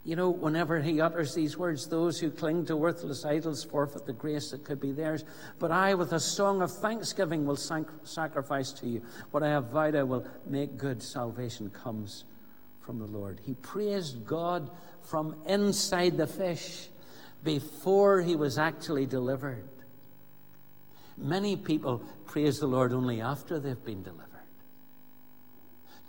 You 0.05 0.17
know, 0.17 0.31
whenever 0.31 0.81
he 0.81 1.01
utters 1.01 1.33
these 1.33 1.57
words, 1.57 1.87
those 1.87 2.19
who 2.19 2.29
cling 2.29 2.67
to 2.67 2.77
worthless 2.77 3.25
idols 3.25 3.63
forfeit 3.63 4.05
the 4.05 4.13
grace 4.13 4.51
that 4.51 4.65
could 4.65 4.81
be 4.81 4.91
theirs. 4.91 5.25
But 5.61 5.71
I, 5.71 5.95
with 5.95 6.13
a 6.13 6.19
song 6.19 6.61
of 6.61 6.73
thanksgiving, 6.73 7.47
will 7.47 7.55
sac- 7.55 7.87
sacrifice 8.03 8.73
to 8.73 8.89
you. 8.89 9.03
What 9.31 9.45
I 9.45 9.51
have 9.51 9.67
vowed, 9.71 9.95
I 9.95 10.03
will 10.03 10.27
make 10.45 10.77
good. 10.77 11.05
Salvation 11.05 11.71
comes 11.71 12.25
from 12.81 12.99
the 12.99 13.07
Lord. 13.07 13.41
He 13.45 13.55
praised 13.55 14.27
God 14.27 14.71
from 15.03 15.37
inside 15.47 16.17
the 16.17 16.27
fish 16.27 16.89
before 17.45 18.23
he 18.23 18.35
was 18.35 18.59
actually 18.59 19.07
delivered. 19.07 19.69
Many 21.17 21.57
people 21.57 22.03
praise 22.27 22.59
the 22.59 22.67
Lord 22.67 22.93
only 22.93 23.21
after 23.21 23.59
they've 23.59 23.85
been 23.85 24.03
delivered. 24.03 24.29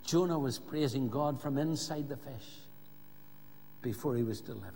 Jonah 0.05 0.39
was 0.39 0.59
praising 0.59 1.07
God 1.09 1.41
from 1.41 1.57
inside 1.57 2.09
the 2.09 2.17
fish 2.17 2.59
before 3.81 4.15
he 4.15 4.23
was 4.23 4.41
delivered. 4.41 4.71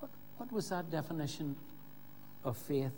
What, 0.00 0.10
what 0.36 0.52
was 0.52 0.68
that 0.68 0.90
definition 0.90 1.56
of 2.44 2.56
faith? 2.56 2.92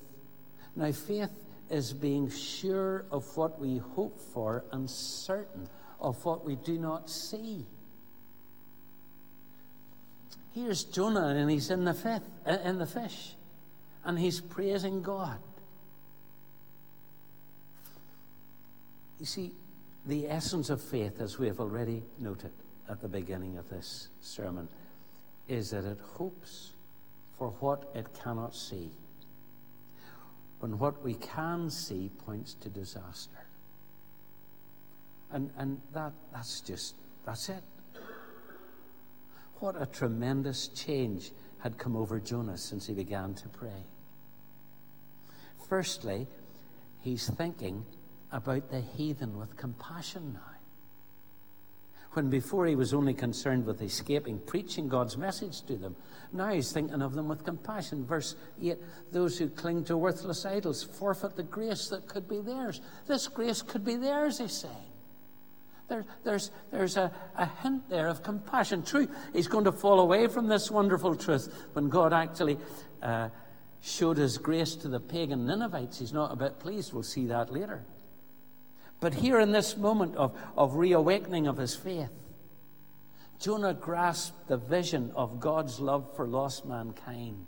Now, 0.77 0.93
faith 0.93 1.31
is 1.71 1.93
being 1.93 2.31
sure 2.31 3.05
of 3.11 3.25
what 3.37 3.59
we 3.59 3.79
hope 3.79 4.21
for 4.33 4.65
and 4.73 4.91
certain 4.91 5.69
of 6.01 6.23
what 6.25 6.45
we 6.45 6.57
do 6.57 6.79
not 6.79 7.09
see. 7.09 7.65
Here's 10.55 10.85
Jonah, 10.85 11.29
and 11.29 11.51
he's 11.51 11.71
in 11.71 11.85
the, 11.85 11.95
fifth, 11.95 12.29
in 12.47 12.79
the 12.79 12.87
fish, 12.87 13.35
and 14.05 14.19
he's 14.19 14.41
praising 14.41 15.03
God. 15.03 15.39
You 19.19 19.27
see, 19.27 19.53
the 20.07 20.29
essence 20.29 20.69
of 20.71 20.83
faith, 20.83 21.21
as 21.21 21.39
we 21.39 21.47
have 21.47 21.61
already 21.61 22.03
noted 22.19 22.51
at 22.89 23.01
the 23.01 23.09
beginning 23.09 23.57
of 23.57 23.69
this 23.71 24.09
sermon, 24.21 24.69
is 25.49 25.71
that 25.71 25.85
it 25.85 25.99
hopes 26.15 26.73
for 27.39 27.49
what 27.61 27.91
it 27.95 28.07
cannot 28.23 28.55
see, 28.55 28.91
when 30.61 30.79
what 30.79 31.03
we 31.03 31.15
can 31.15 31.71
see 31.71 32.11
points 32.27 32.55
to 32.55 32.69
disaster. 32.69 33.47
And, 35.33 35.51
and 35.57 35.81
that, 35.93 36.13
that's 36.33 36.61
just, 36.61 36.95
that's 37.25 37.49
it. 37.49 37.63
What 39.61 39.81
a 39.81 39.87
tremendous 39.87 40.69
change 40.69 41.31
had 41.59 41.79
come 41.79 41.97
over 41.97 42.21
Jonah 42.21 42.59
since 42.59 42.87
he 42.87 42.93
began 42.93 43.33
to 43.35 43.49
pray. 43.49 43.85
Firstly, 45.69 46.27
he's 47.01 47.29
thinking 47.29 47.85
about 48.33 48.71
the 48.71 48.81
heathen 48.81 49.39
with 49.39 49.57
compassion 49.57 50.33
now. 50.35 50.55
When 52.13 52.31
before 52.31 52.67
he 52.67 52.77
was 52.77 52.95
only 52.95 53.13
concerned 53.13 53.67
with 53.67 53.83
escaping 53.83 54.39
preaching 54.39 54.89
God's 54.89 55.17
message 55.17 55.63
to 55.63 55.77
them, 55.77 55.97
now 56.33 56.51
he's 56.51 56.71
thinking 56.71 57.03
of 57.03 57.15
them 57.15 57.27
with 57.27 57.45
compassion. 57.45 58.07
Verse 58.07 58.37
8 58.63 58.77
Those 59.11 59.37
who 59.37 59.49
cling 59.49 59.85
to 59.85 59.97
worthless 59.97 60.47
idols 60.47 60.85
forfeit 60.85 61.35
the 61.35 61.43
grace 61.43 61.89
that 61.89 62.07
could 62.07 62.29
be 62.29 62.41
theirs. 62.41 62.81
This 63.09 63.27
grace 63.27 63.63
could 63.63 63.85
be 63.85 63.97
theirs, 63.97 64.39
he's 64.39 64.53
saying. 64.53 64.93
There, 65.89 66.05
there's 66.23 66.53
there's 66.71 66.97
a, 66.97 67.11
a 67.37 67.47
hint 67.47 67.91
there 67.91 68.07
of 68.07 68.23
compassion. 68.23 68.85
True, 68.85 69.09
he's 69.33 69.49
going 69.49 69.65
to 69.65 69.73
fall 69.73 69.99
away 69.99 70.29
from 70.29 70.47
this 70.47 70.71
wonderful 70.71 71.17
truth 71.17 71.53
when 71.73 71.89
God 71.89 72.13
actually 72.13 72.59
uh, 73.03 73.29
showed 73.85 74.17
his 74.17 74.39
grace 74.39 74.75
to 74.77 74.89
the 74.89 74.99
pagan 74.99 75.47
Ninevites. 75.47 75.99
He's 75.99 76.13
not 76.13 76.33
a 76.33 76.37
bit 76.37 76.59
pleased. 76.59 76.95
We'll 76.95 77.03
see 77.03 77.27
that 77.27 77.53
later. 77.53 77.85
But 78.99 79.13
here 79.13 79.39
in 79.39 79.53
this 79.53 79.77
moment 79.77 80.17
of, 80.17 80.35
of 80.57 80.77
reawakening 80.77 81.47
of 81.47 81.59
his 81.59 81.77
faith, 81.77 82.11
Jonah 83.39 83.75
grasped 83.75 84.49
the 84.49 84.57
vision 84.57 85.13
of 85.15 85.39
God's 85.39 85.81
love 85.81 86.17
for 86.17 86.27
lost 86.27 86.65
mankind 86.65 87.47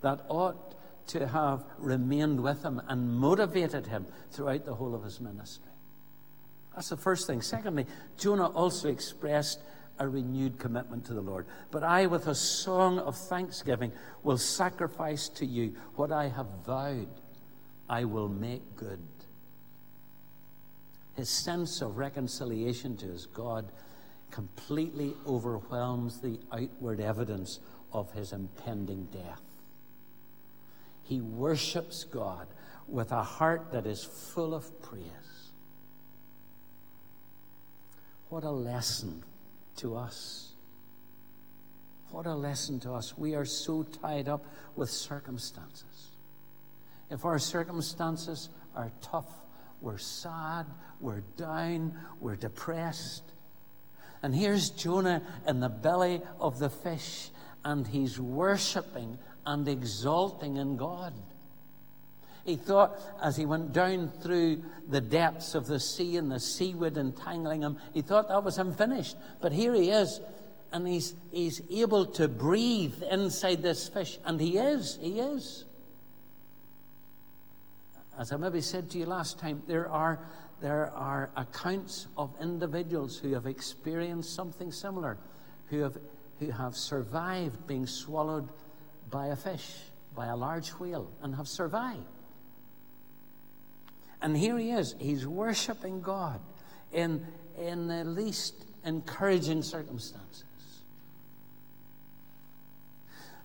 that 0.00 0.24
ought 0.28 0.74
to 1.08 1.26
have 1.26 1.64
remained 1.76 2.42
with 2.42 2.62
him 2.62 2.80
and 2.88 3.14
motivated 3.14 3.86
him 3.86 4.06
throughout 4.30 4.64
the 4.64 4.74
whole 4.74 4.94
of 4.94 5.04
his 5.04 5.20
ministry. 5.20 5.70
That's 6.74 6.88
the 6.88 6.96
first 6.96 7.26
thing. 7.26 7.42
Secondly, 7.42 7.86
Jonah 8.16 8.48
also 8.48 8.88
expressed 8.88 9.60
a 9.98 10.08
renewed 10.08 10.58
commitment 10.58 11.04
to 11.06 11.14
the 11.14 11.20
Lord. 11.20 11.46
But 11.70 11.82
I, 11.82 12.06
with 12.06 12.26
a 12.26 12.34
song 12.34 12.98
of 12.98 13.16
thanksgiving, 13.16 13.92
will 14.22 14.38
sacrifice 14.38 15.28
to 15.30 15.46
you 15.46 15.74
what 15.96 16.10
I 16.10 16.28
have 16.28 16.46
vowed. 16.66 17.08
I 17.88 18.04
will 18.04 18.28
make 18.28 18.76
good. 18.76 19.00
His 21.16 21.28
sense 21.28 21.80
of 21.80 21.96
reconciliation 21.96 22.96
to 22.98 23.06
his 23.06 23.26
God 23.26 23.66
completely 24.30 25.14
overwhelms 25.26 26.20
the 26.20 26.40
outward 26.52 27.00
evidence 27.00 27.60
of 27.92 28.10
his 28.12 28.32
impending 28.32 29.06
death. 29.12 29.42
He 31.04 31.20
worships 31.20 32.02
God 32.02 32.48
with 32.88 33.12
a 33.12 33.22
heart 33.22 33.70
that 33.72 33.86
is 33.86 34.02
full 34.02 34.54
of 34.54 34.82
praise. 34.82 35.04
What 38.28 38.42
a 38.42 38.50
lesson 38.50 39.22
to 39.76 39.96
us. 39.96 40.52
What 42.10 42.26
a 42.26 42.34
lesson 42.34 42.78
to 42.80 42.92
us. 42.92 43.16
We 43.18 43.34
are 43.34 43.44
so 43.44 43.82
tied 43.82 44.28
up 44.28 44.44
with 44.76 44.90
circumstances. 44.90 46.12
If 47.10 47.24
our 47.24 47.38
circumstances 47.38 48.48
are 48.76 48.92
tough, 49.02 49.30
we're 49.80 49.98
sad, 49.98 50.66
we're 51.00 51.22
down, 51.36 51.98
we're 52.20 52.36
depressed. 52.36 53.24
And 54.22 54.34
here's 54.34 54.70
Jonah 54.70 55.22
in 55.46 55.60
the 55.60 55.68
belly 55.68 56.22
of 56.40 56.58
the 56.58 56.70
fish, 56.70 57.30
and 57.64 57.86
he's 57.86 58.18
worshiping 58.18 59.18
and 59.44 59.68
exalting 59.68 60.56
in 60.56 60.76
God. 60.76 61.12
He 62.44 62.56
thought 62.56 63.00
as 63.22 63.36
he 63.36 63.46
went 63.46 63.72
down 63.72 64.10
through 64.20 64.62
the 64.88 65.00
depths 65.00 65.54
of 65.54 65.66
the 65.66 65.80
sea 65.80 66.18
and 66.18 66.30
the 66.30 66.38
seaweed 66.40 66.98
entangling 66.98 67.62
him, 67.62 67.78
he 67.94 68.02
thought 68.02 68.28
that 68.28 68.44
was 68.44 68.58
him 68.58 68.74
finished. 68.74 69.16
But 69.40 69.52
here 69.52 69.72
he 69.72 69.90
is, 69.90 70.20
and 70.70 70.86
he's, 70.86 71.14
he's 71.32 71.62
able 71.70 72.04
to 72.06 72.28
breathe 72.28 73.02
inside 73.10 73.62
this 73.62 73.88
fish. 73.88 74.18
And 74.26 74.38
he 74.38 74.58
is, 74.58 74.98
he 75.00 75.20
is. 75.20 75.64
As 78.18 78.30
I 78.30 78.36
maybe 78.36 78.60
said 78.60 78.90
to 78.90 78.98
you 78.98 79.06
last 79.06 79.38
time, 79.38 79.62
there 79.66 79.90
are, 79.90 80.20
there 80.60 80.92
are 80.94 81.30
accounts 81.36 82.06
of 82.16 82.30
individuals 82.40 83.18
who 83.18 83.32
have 83.32 83.46
experienced 83.46 84.34
something 84.34 84.70
similar, 84.70 85.16
who 85.68 85.80
have, 85.80 85.96
who 86.40 86.50
have 86.50 86.76
survived 86.76 87.66
being 87.66 87.86
swallowed 87.86 88.48
by 89.10 89.28
a 89.28 89.36
fish, 89.36 89.76
by 90.14 90.26
a 90.26 90.36
large 90.36 90.68
whale, 90.70 91.10
and 91.22 91.34
have 91.34 91.48
survived. 91.48 92.04
And 94.24 94.34
here 94.34 94.56
he 94.56 94.70
is. 94.70 94.94
He's 94.98 95.26
worshiping 95.26 96.00
God 96.00 96.40
in, 96.94 97.26
in 97.58 97.88
the 97.88 98.04
least 98.04 98.54
encouraging 98.82 99.62
circumstances. 99.62 100.44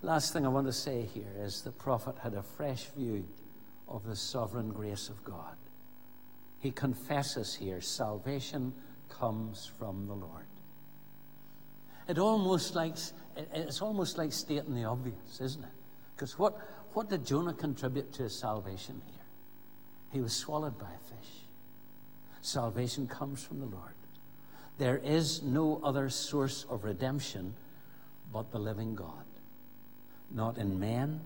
Last 0.01 0.31
thing 0.31 0.45
I 0.45 0.49
want 0.49 0.67
to 0.67 0.73
say 0.73 1.01
here 1.13 1.33
is 1.37 1.63
the 1.63 1.71
prophet 1.71 2.15
had 2.23 2.33
a 2.33 2.41
fresh 2.41 2.85
view 2.95 3.27
of 3.89 4.05
the 4.05 4.15
sovereign 4.15 4.69
grace 4.69 5.09
of 5.09 5.21
God. 5.25 5.57
He 6.61 6.71
confesses 6.71 7.53
here 7.53 7.81
salvation 7.81 8.73
comes 9.09 9.69
from 9.77 10.07
the 10.07 10.13
Lord. 10.13 10.45
It 12.07 12.19
almost 12.19 12.73
like, 12.73 12.95
it's 13.53 13.81
almost 13.81 14.17
like 14.17 14.31
stating 14.31 14.75
the 14.75 14.85
obvious, 14.85 15.41
isn't 15.41 15.61
it? 15.61 15.69
Because 16.15 16.39
what, 16.39 16.57
what 16.93 17.09
did 17.09 17.25
Jonah 17.25 17.53
contribute 17.53 18.13
to 18.13 18.23
his 18.23 18.39
salvation 18.39 19.01
here? 19.07 19.18
He 20.11 20.21
was 20.21 20.33
swallowed 20.33 20.77
by 20.77 20.87
a 20.87 21.15
fish. 21.15 21.29
Salvation 22.41 23.07
comes 23.07 23.43
from 23.43 23.59
the 23.59 23.65
Lord. 23.65 23.93
There 24.77 24.97
is 24.97 25.43
no 25.43 25.81
other 25.83 26.09
source 26.09 26.65
of 26.69 26.83
redemption 26.83 27.53
but 28.31 28.51
the 28.51 28.59
living 28.59 28.95
God. 28.95 29.25
Not 30.31 30.57
in 30.57 30.79
men, 30.79 31.19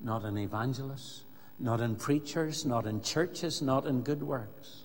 not 0.00 0.24
in 0.24 0.36
evangelists, 0.36 1.24
not 1.58 1.80
in 1.80 1.96
preachers, 1.96 2.64
not 2.64 2.86
in 2.86 3.00
churches, 3.00 3.62
not 3.62 3.86
in 3.86 4.02
good 4.02 4.22
works. 4.22 4.82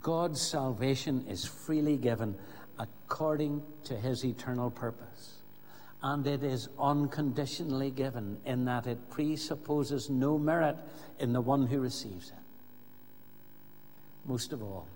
God's 0.00 0.40
salvation 0.40 1.24
is 1.28 1.44
freely 1.44 1.96
given 1.96 2.36
according 2.78 3.62
to 3.84 3.96
his 3.96 4.24
eternal 4.24 4.70
purpose. 4.70 5.34
And 6.04 6.26
it 6.26 6.44
is 6.44 6.68
unconditionally 6.78 7.90
given 7.90 8.36
in 8.44 8.66
that 8.66 8.86
it 8.86 9.08
presupposes 9.08 10.10
no 10.10 10.36
merit 10.36 10.76
in 11.18 11.32
the 11.32 11.40
one 11.40 11.66
who 11.66 11.80
receives 11.80 12.28
it. 12.28 12.44
Most 14.26 14.52
of 14.52 14.62
all, 14.62 14.86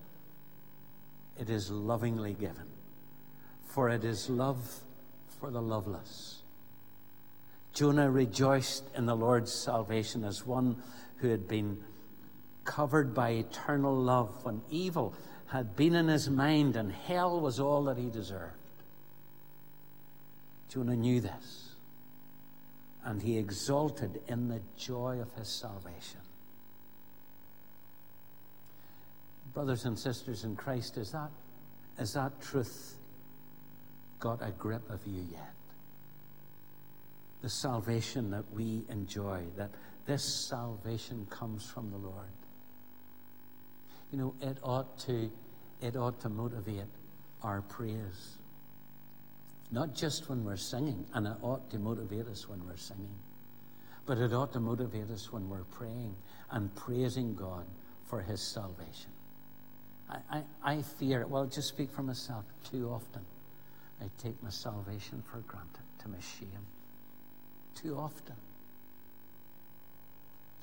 it 1.41 1.49
is 1.49 1.71
lovingly 1.71 2.35
given, 2.35 2.67
for 3.69 3.89
it 3.89 4.05
is 4.05 4.29
love 4.29 4.81
for 5.41 5.51
the 5.51 5.63
loveless. 5.63 6.43
Jonah 7.73 8.11
rejoiced 8.11 8.85
in 8.95 9.07
the 9.07 9.17
Lord's 9.17 9.53
salvation 9.53 10.25
as 10.25 10.45
one 10.45 10.77
who 11.21 11.29
had 11.29 11.49
been 11.49 11.79
covered 12.65 13.15
by 13.15 13.31
eternal 13.31 13.97
love 13.97 14.45
when 14.45 14.61
evil 14.71 15.15
had 15.47 15.75
been 15.75 15.95
in 15.95 16.09
his 16.09 16.29
mind 16.29 16.77
and 16.77 16.93
hell 16.93 17.41
was 17.41 17.59
all 17.59 17.85
that 17.85 17.97
he 17.97 18.11
deserved. 18.11 18.58
Jonah 20.69 20.97
knew 20.97 21.21
this, 21.21 21.75
and 23.05 23.23
he 23.23 23.39
exulted 23.39 24.21
in 24.29 24.49
the 24.49 24.61
joy 24.77 25.21
of 25.21 25.33
his 25.35 25.49
salvation. 25.49 26.21
Brothers 29.55 29.85
and 29.85 29.99
sisters 29.99 30.45
in 30.45 30.57
Christ, 30.57 30.97
is 30.97 31.13
that, 31.13 31.31
is 31.99 32.13
that 32.13 32.41
truth 32.41 32.95
got 34.21 34.41
a 34.43 34.51
grip 34.51 34.89
of 34.91 35.01
you 35.07 35.25
yet? 35.33 35.55
The 37.43 37.49
salvation 37.49 38.31
that 38.31 38.45
we 38.53 38.83
enjoy, 38.89 39.45
that 39.57 39.71
this 40.07 40.23
salvation 40.23 41.27
comes 41.31 41.65
from 41.65 41.91
the 41.91 41.97
Lord 41.97 42.29
you 44.11 44.19
know, 44.19 44.35
it 44.41 44.59
ought 44.63 44.99
to, 45.01 45.31
it 45.83 45.97
ought 45.97 46.21
to 46.21 46.29
motivate 46.29 46.87
our 47.43 47.61
praise. 47.63 48.39
Not 49.71 49.95
just 49.95 50.29
when 50.29 50.45
we're 50.45 50.57
singing, 50.57 51.05
and 51.15 51.27
it 51.27 51.37
ought 51.43 51.71
to 51.71 51.79
motivate 51.79 52.27
us 52.27 52.49
when 52.49 52.65
we're 52.67 52.77
singing, 52.77 53.15
but 54.07 54.19
it 54.19 54.33
ought 54.33 54.53
to 54.55 54.61
motivate 54.61 55.11
us 55.11 55.33
when 55.33 55.49
we're 55.49 55.65
praying 55.65 56.15
and 56.51 56.75
praising 56.75 57.35
God 57.35 57.67
for 58.07 58.23
His 58.23 58.41
salvation. 58.41 59.11
I, 60.09 60.19
I, 60.31 60.43
I 60.65 60.83
fear, 60.83 61.27
well, 61.27 61.45
just 61.45 61.69
speak 61.69 61.91
for 61.91 62.03
myself, 62.03 62.45
too 62.71 62.89
often 62.89 63.25
I 64.01 64.07
take 64.23 64.43
my 64.43 64.51
salvation 64.51 65.23
for 65.31 65.39
granted 65.39 65.83
to 66.01 66.09
my 66.09 66.21
shame. 66.21 66.67
Too 67.75 67.97
often. 67.97 68.37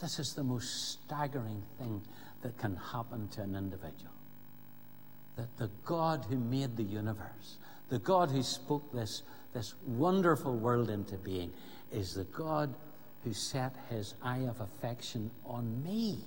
This 0.01 0.19
is 0.19 0.33
the 0.33 0.43
most 0.43 0.91
staggering 0.91 1.63
thing 1.77 2.01
that 2.41 2.57
can 2.57 2.75
happen 2.75 3.27
to 3.29 3.41
an 3.41 3.55
individual. 3.55 4.11
That 5.37 5.57
the 5.57 5.69
God 5.85 6.25
who 6.29 6.37
made 6.37 6.77
the 6.77 6.83
universe, 6.83 7.57
the 7.89 7.99
God 7.99 8.31
who 8.31 8.43
spoke 8.43 8.91
this, 8.91 9.23
this 9.53 9.73
wonderful 9.85 10.55
world 10.55 10.89
into 10.89 11.15
being, 11.17 11.51
is 11.91 12.13
the 12.13 12.23
God 12.25 12.73
who 13.23 13.33
set 13.33 13.73
his 13.89 14.13
eye 14.21 14.45
of 14.47 14.59
affection 14.61 15.31
on 15.45 15.83
me 15.83 16.19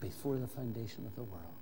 before 0.00 0.36
the 0.36 0.46
foundation 0.46 1.06
of 1.06 1.14
the 1.16 1.22
world 1.22 1.54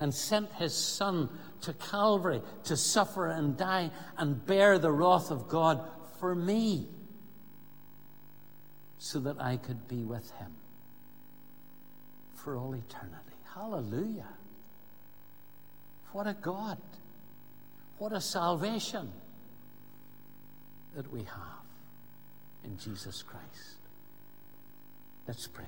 and 0.00 0.14
sent 0.14 0.50
his 0.54 0.74
son 0.74 1.28
to 1.60 1.74
Calvary 1.74 2.40
to 2.64 2.76
suffer 2.76 3.26
and 3.26 3.56
die 3.56 3.90
and 4.16 4.44
bear 4.46 4.78
the 4.78 4.90
wrath 4.90 5.30
of 5.30 5.48
God 5.48 5.80
for 6.18 6.34
me 6.34 6.86
so 8.98 9.20
that 9.20 9.40
I 9.40 9.58
could 9.58 9.86
be 9.88 10.02
with 10.02 10.30
him 10.32 10.52
for 12.34 12.56
all 12.56 12.74
eternity. 12.74 13.36
Hallelujah. 13.54 14.28
What 16.12 16.26
a 16.26 16.34
God. 16.34 16.78
What 17.98 18.12
a 18.12 18.20
salvation 18.20 19.12
that 20.94 21.10
we 21.12 21.20
have 21.20 21.64
in 22.64 22.78
Jesus 22.78 23.22
Christ. 23.22 23.76
Let's 25.26 25.46
pray. 25.46 25.64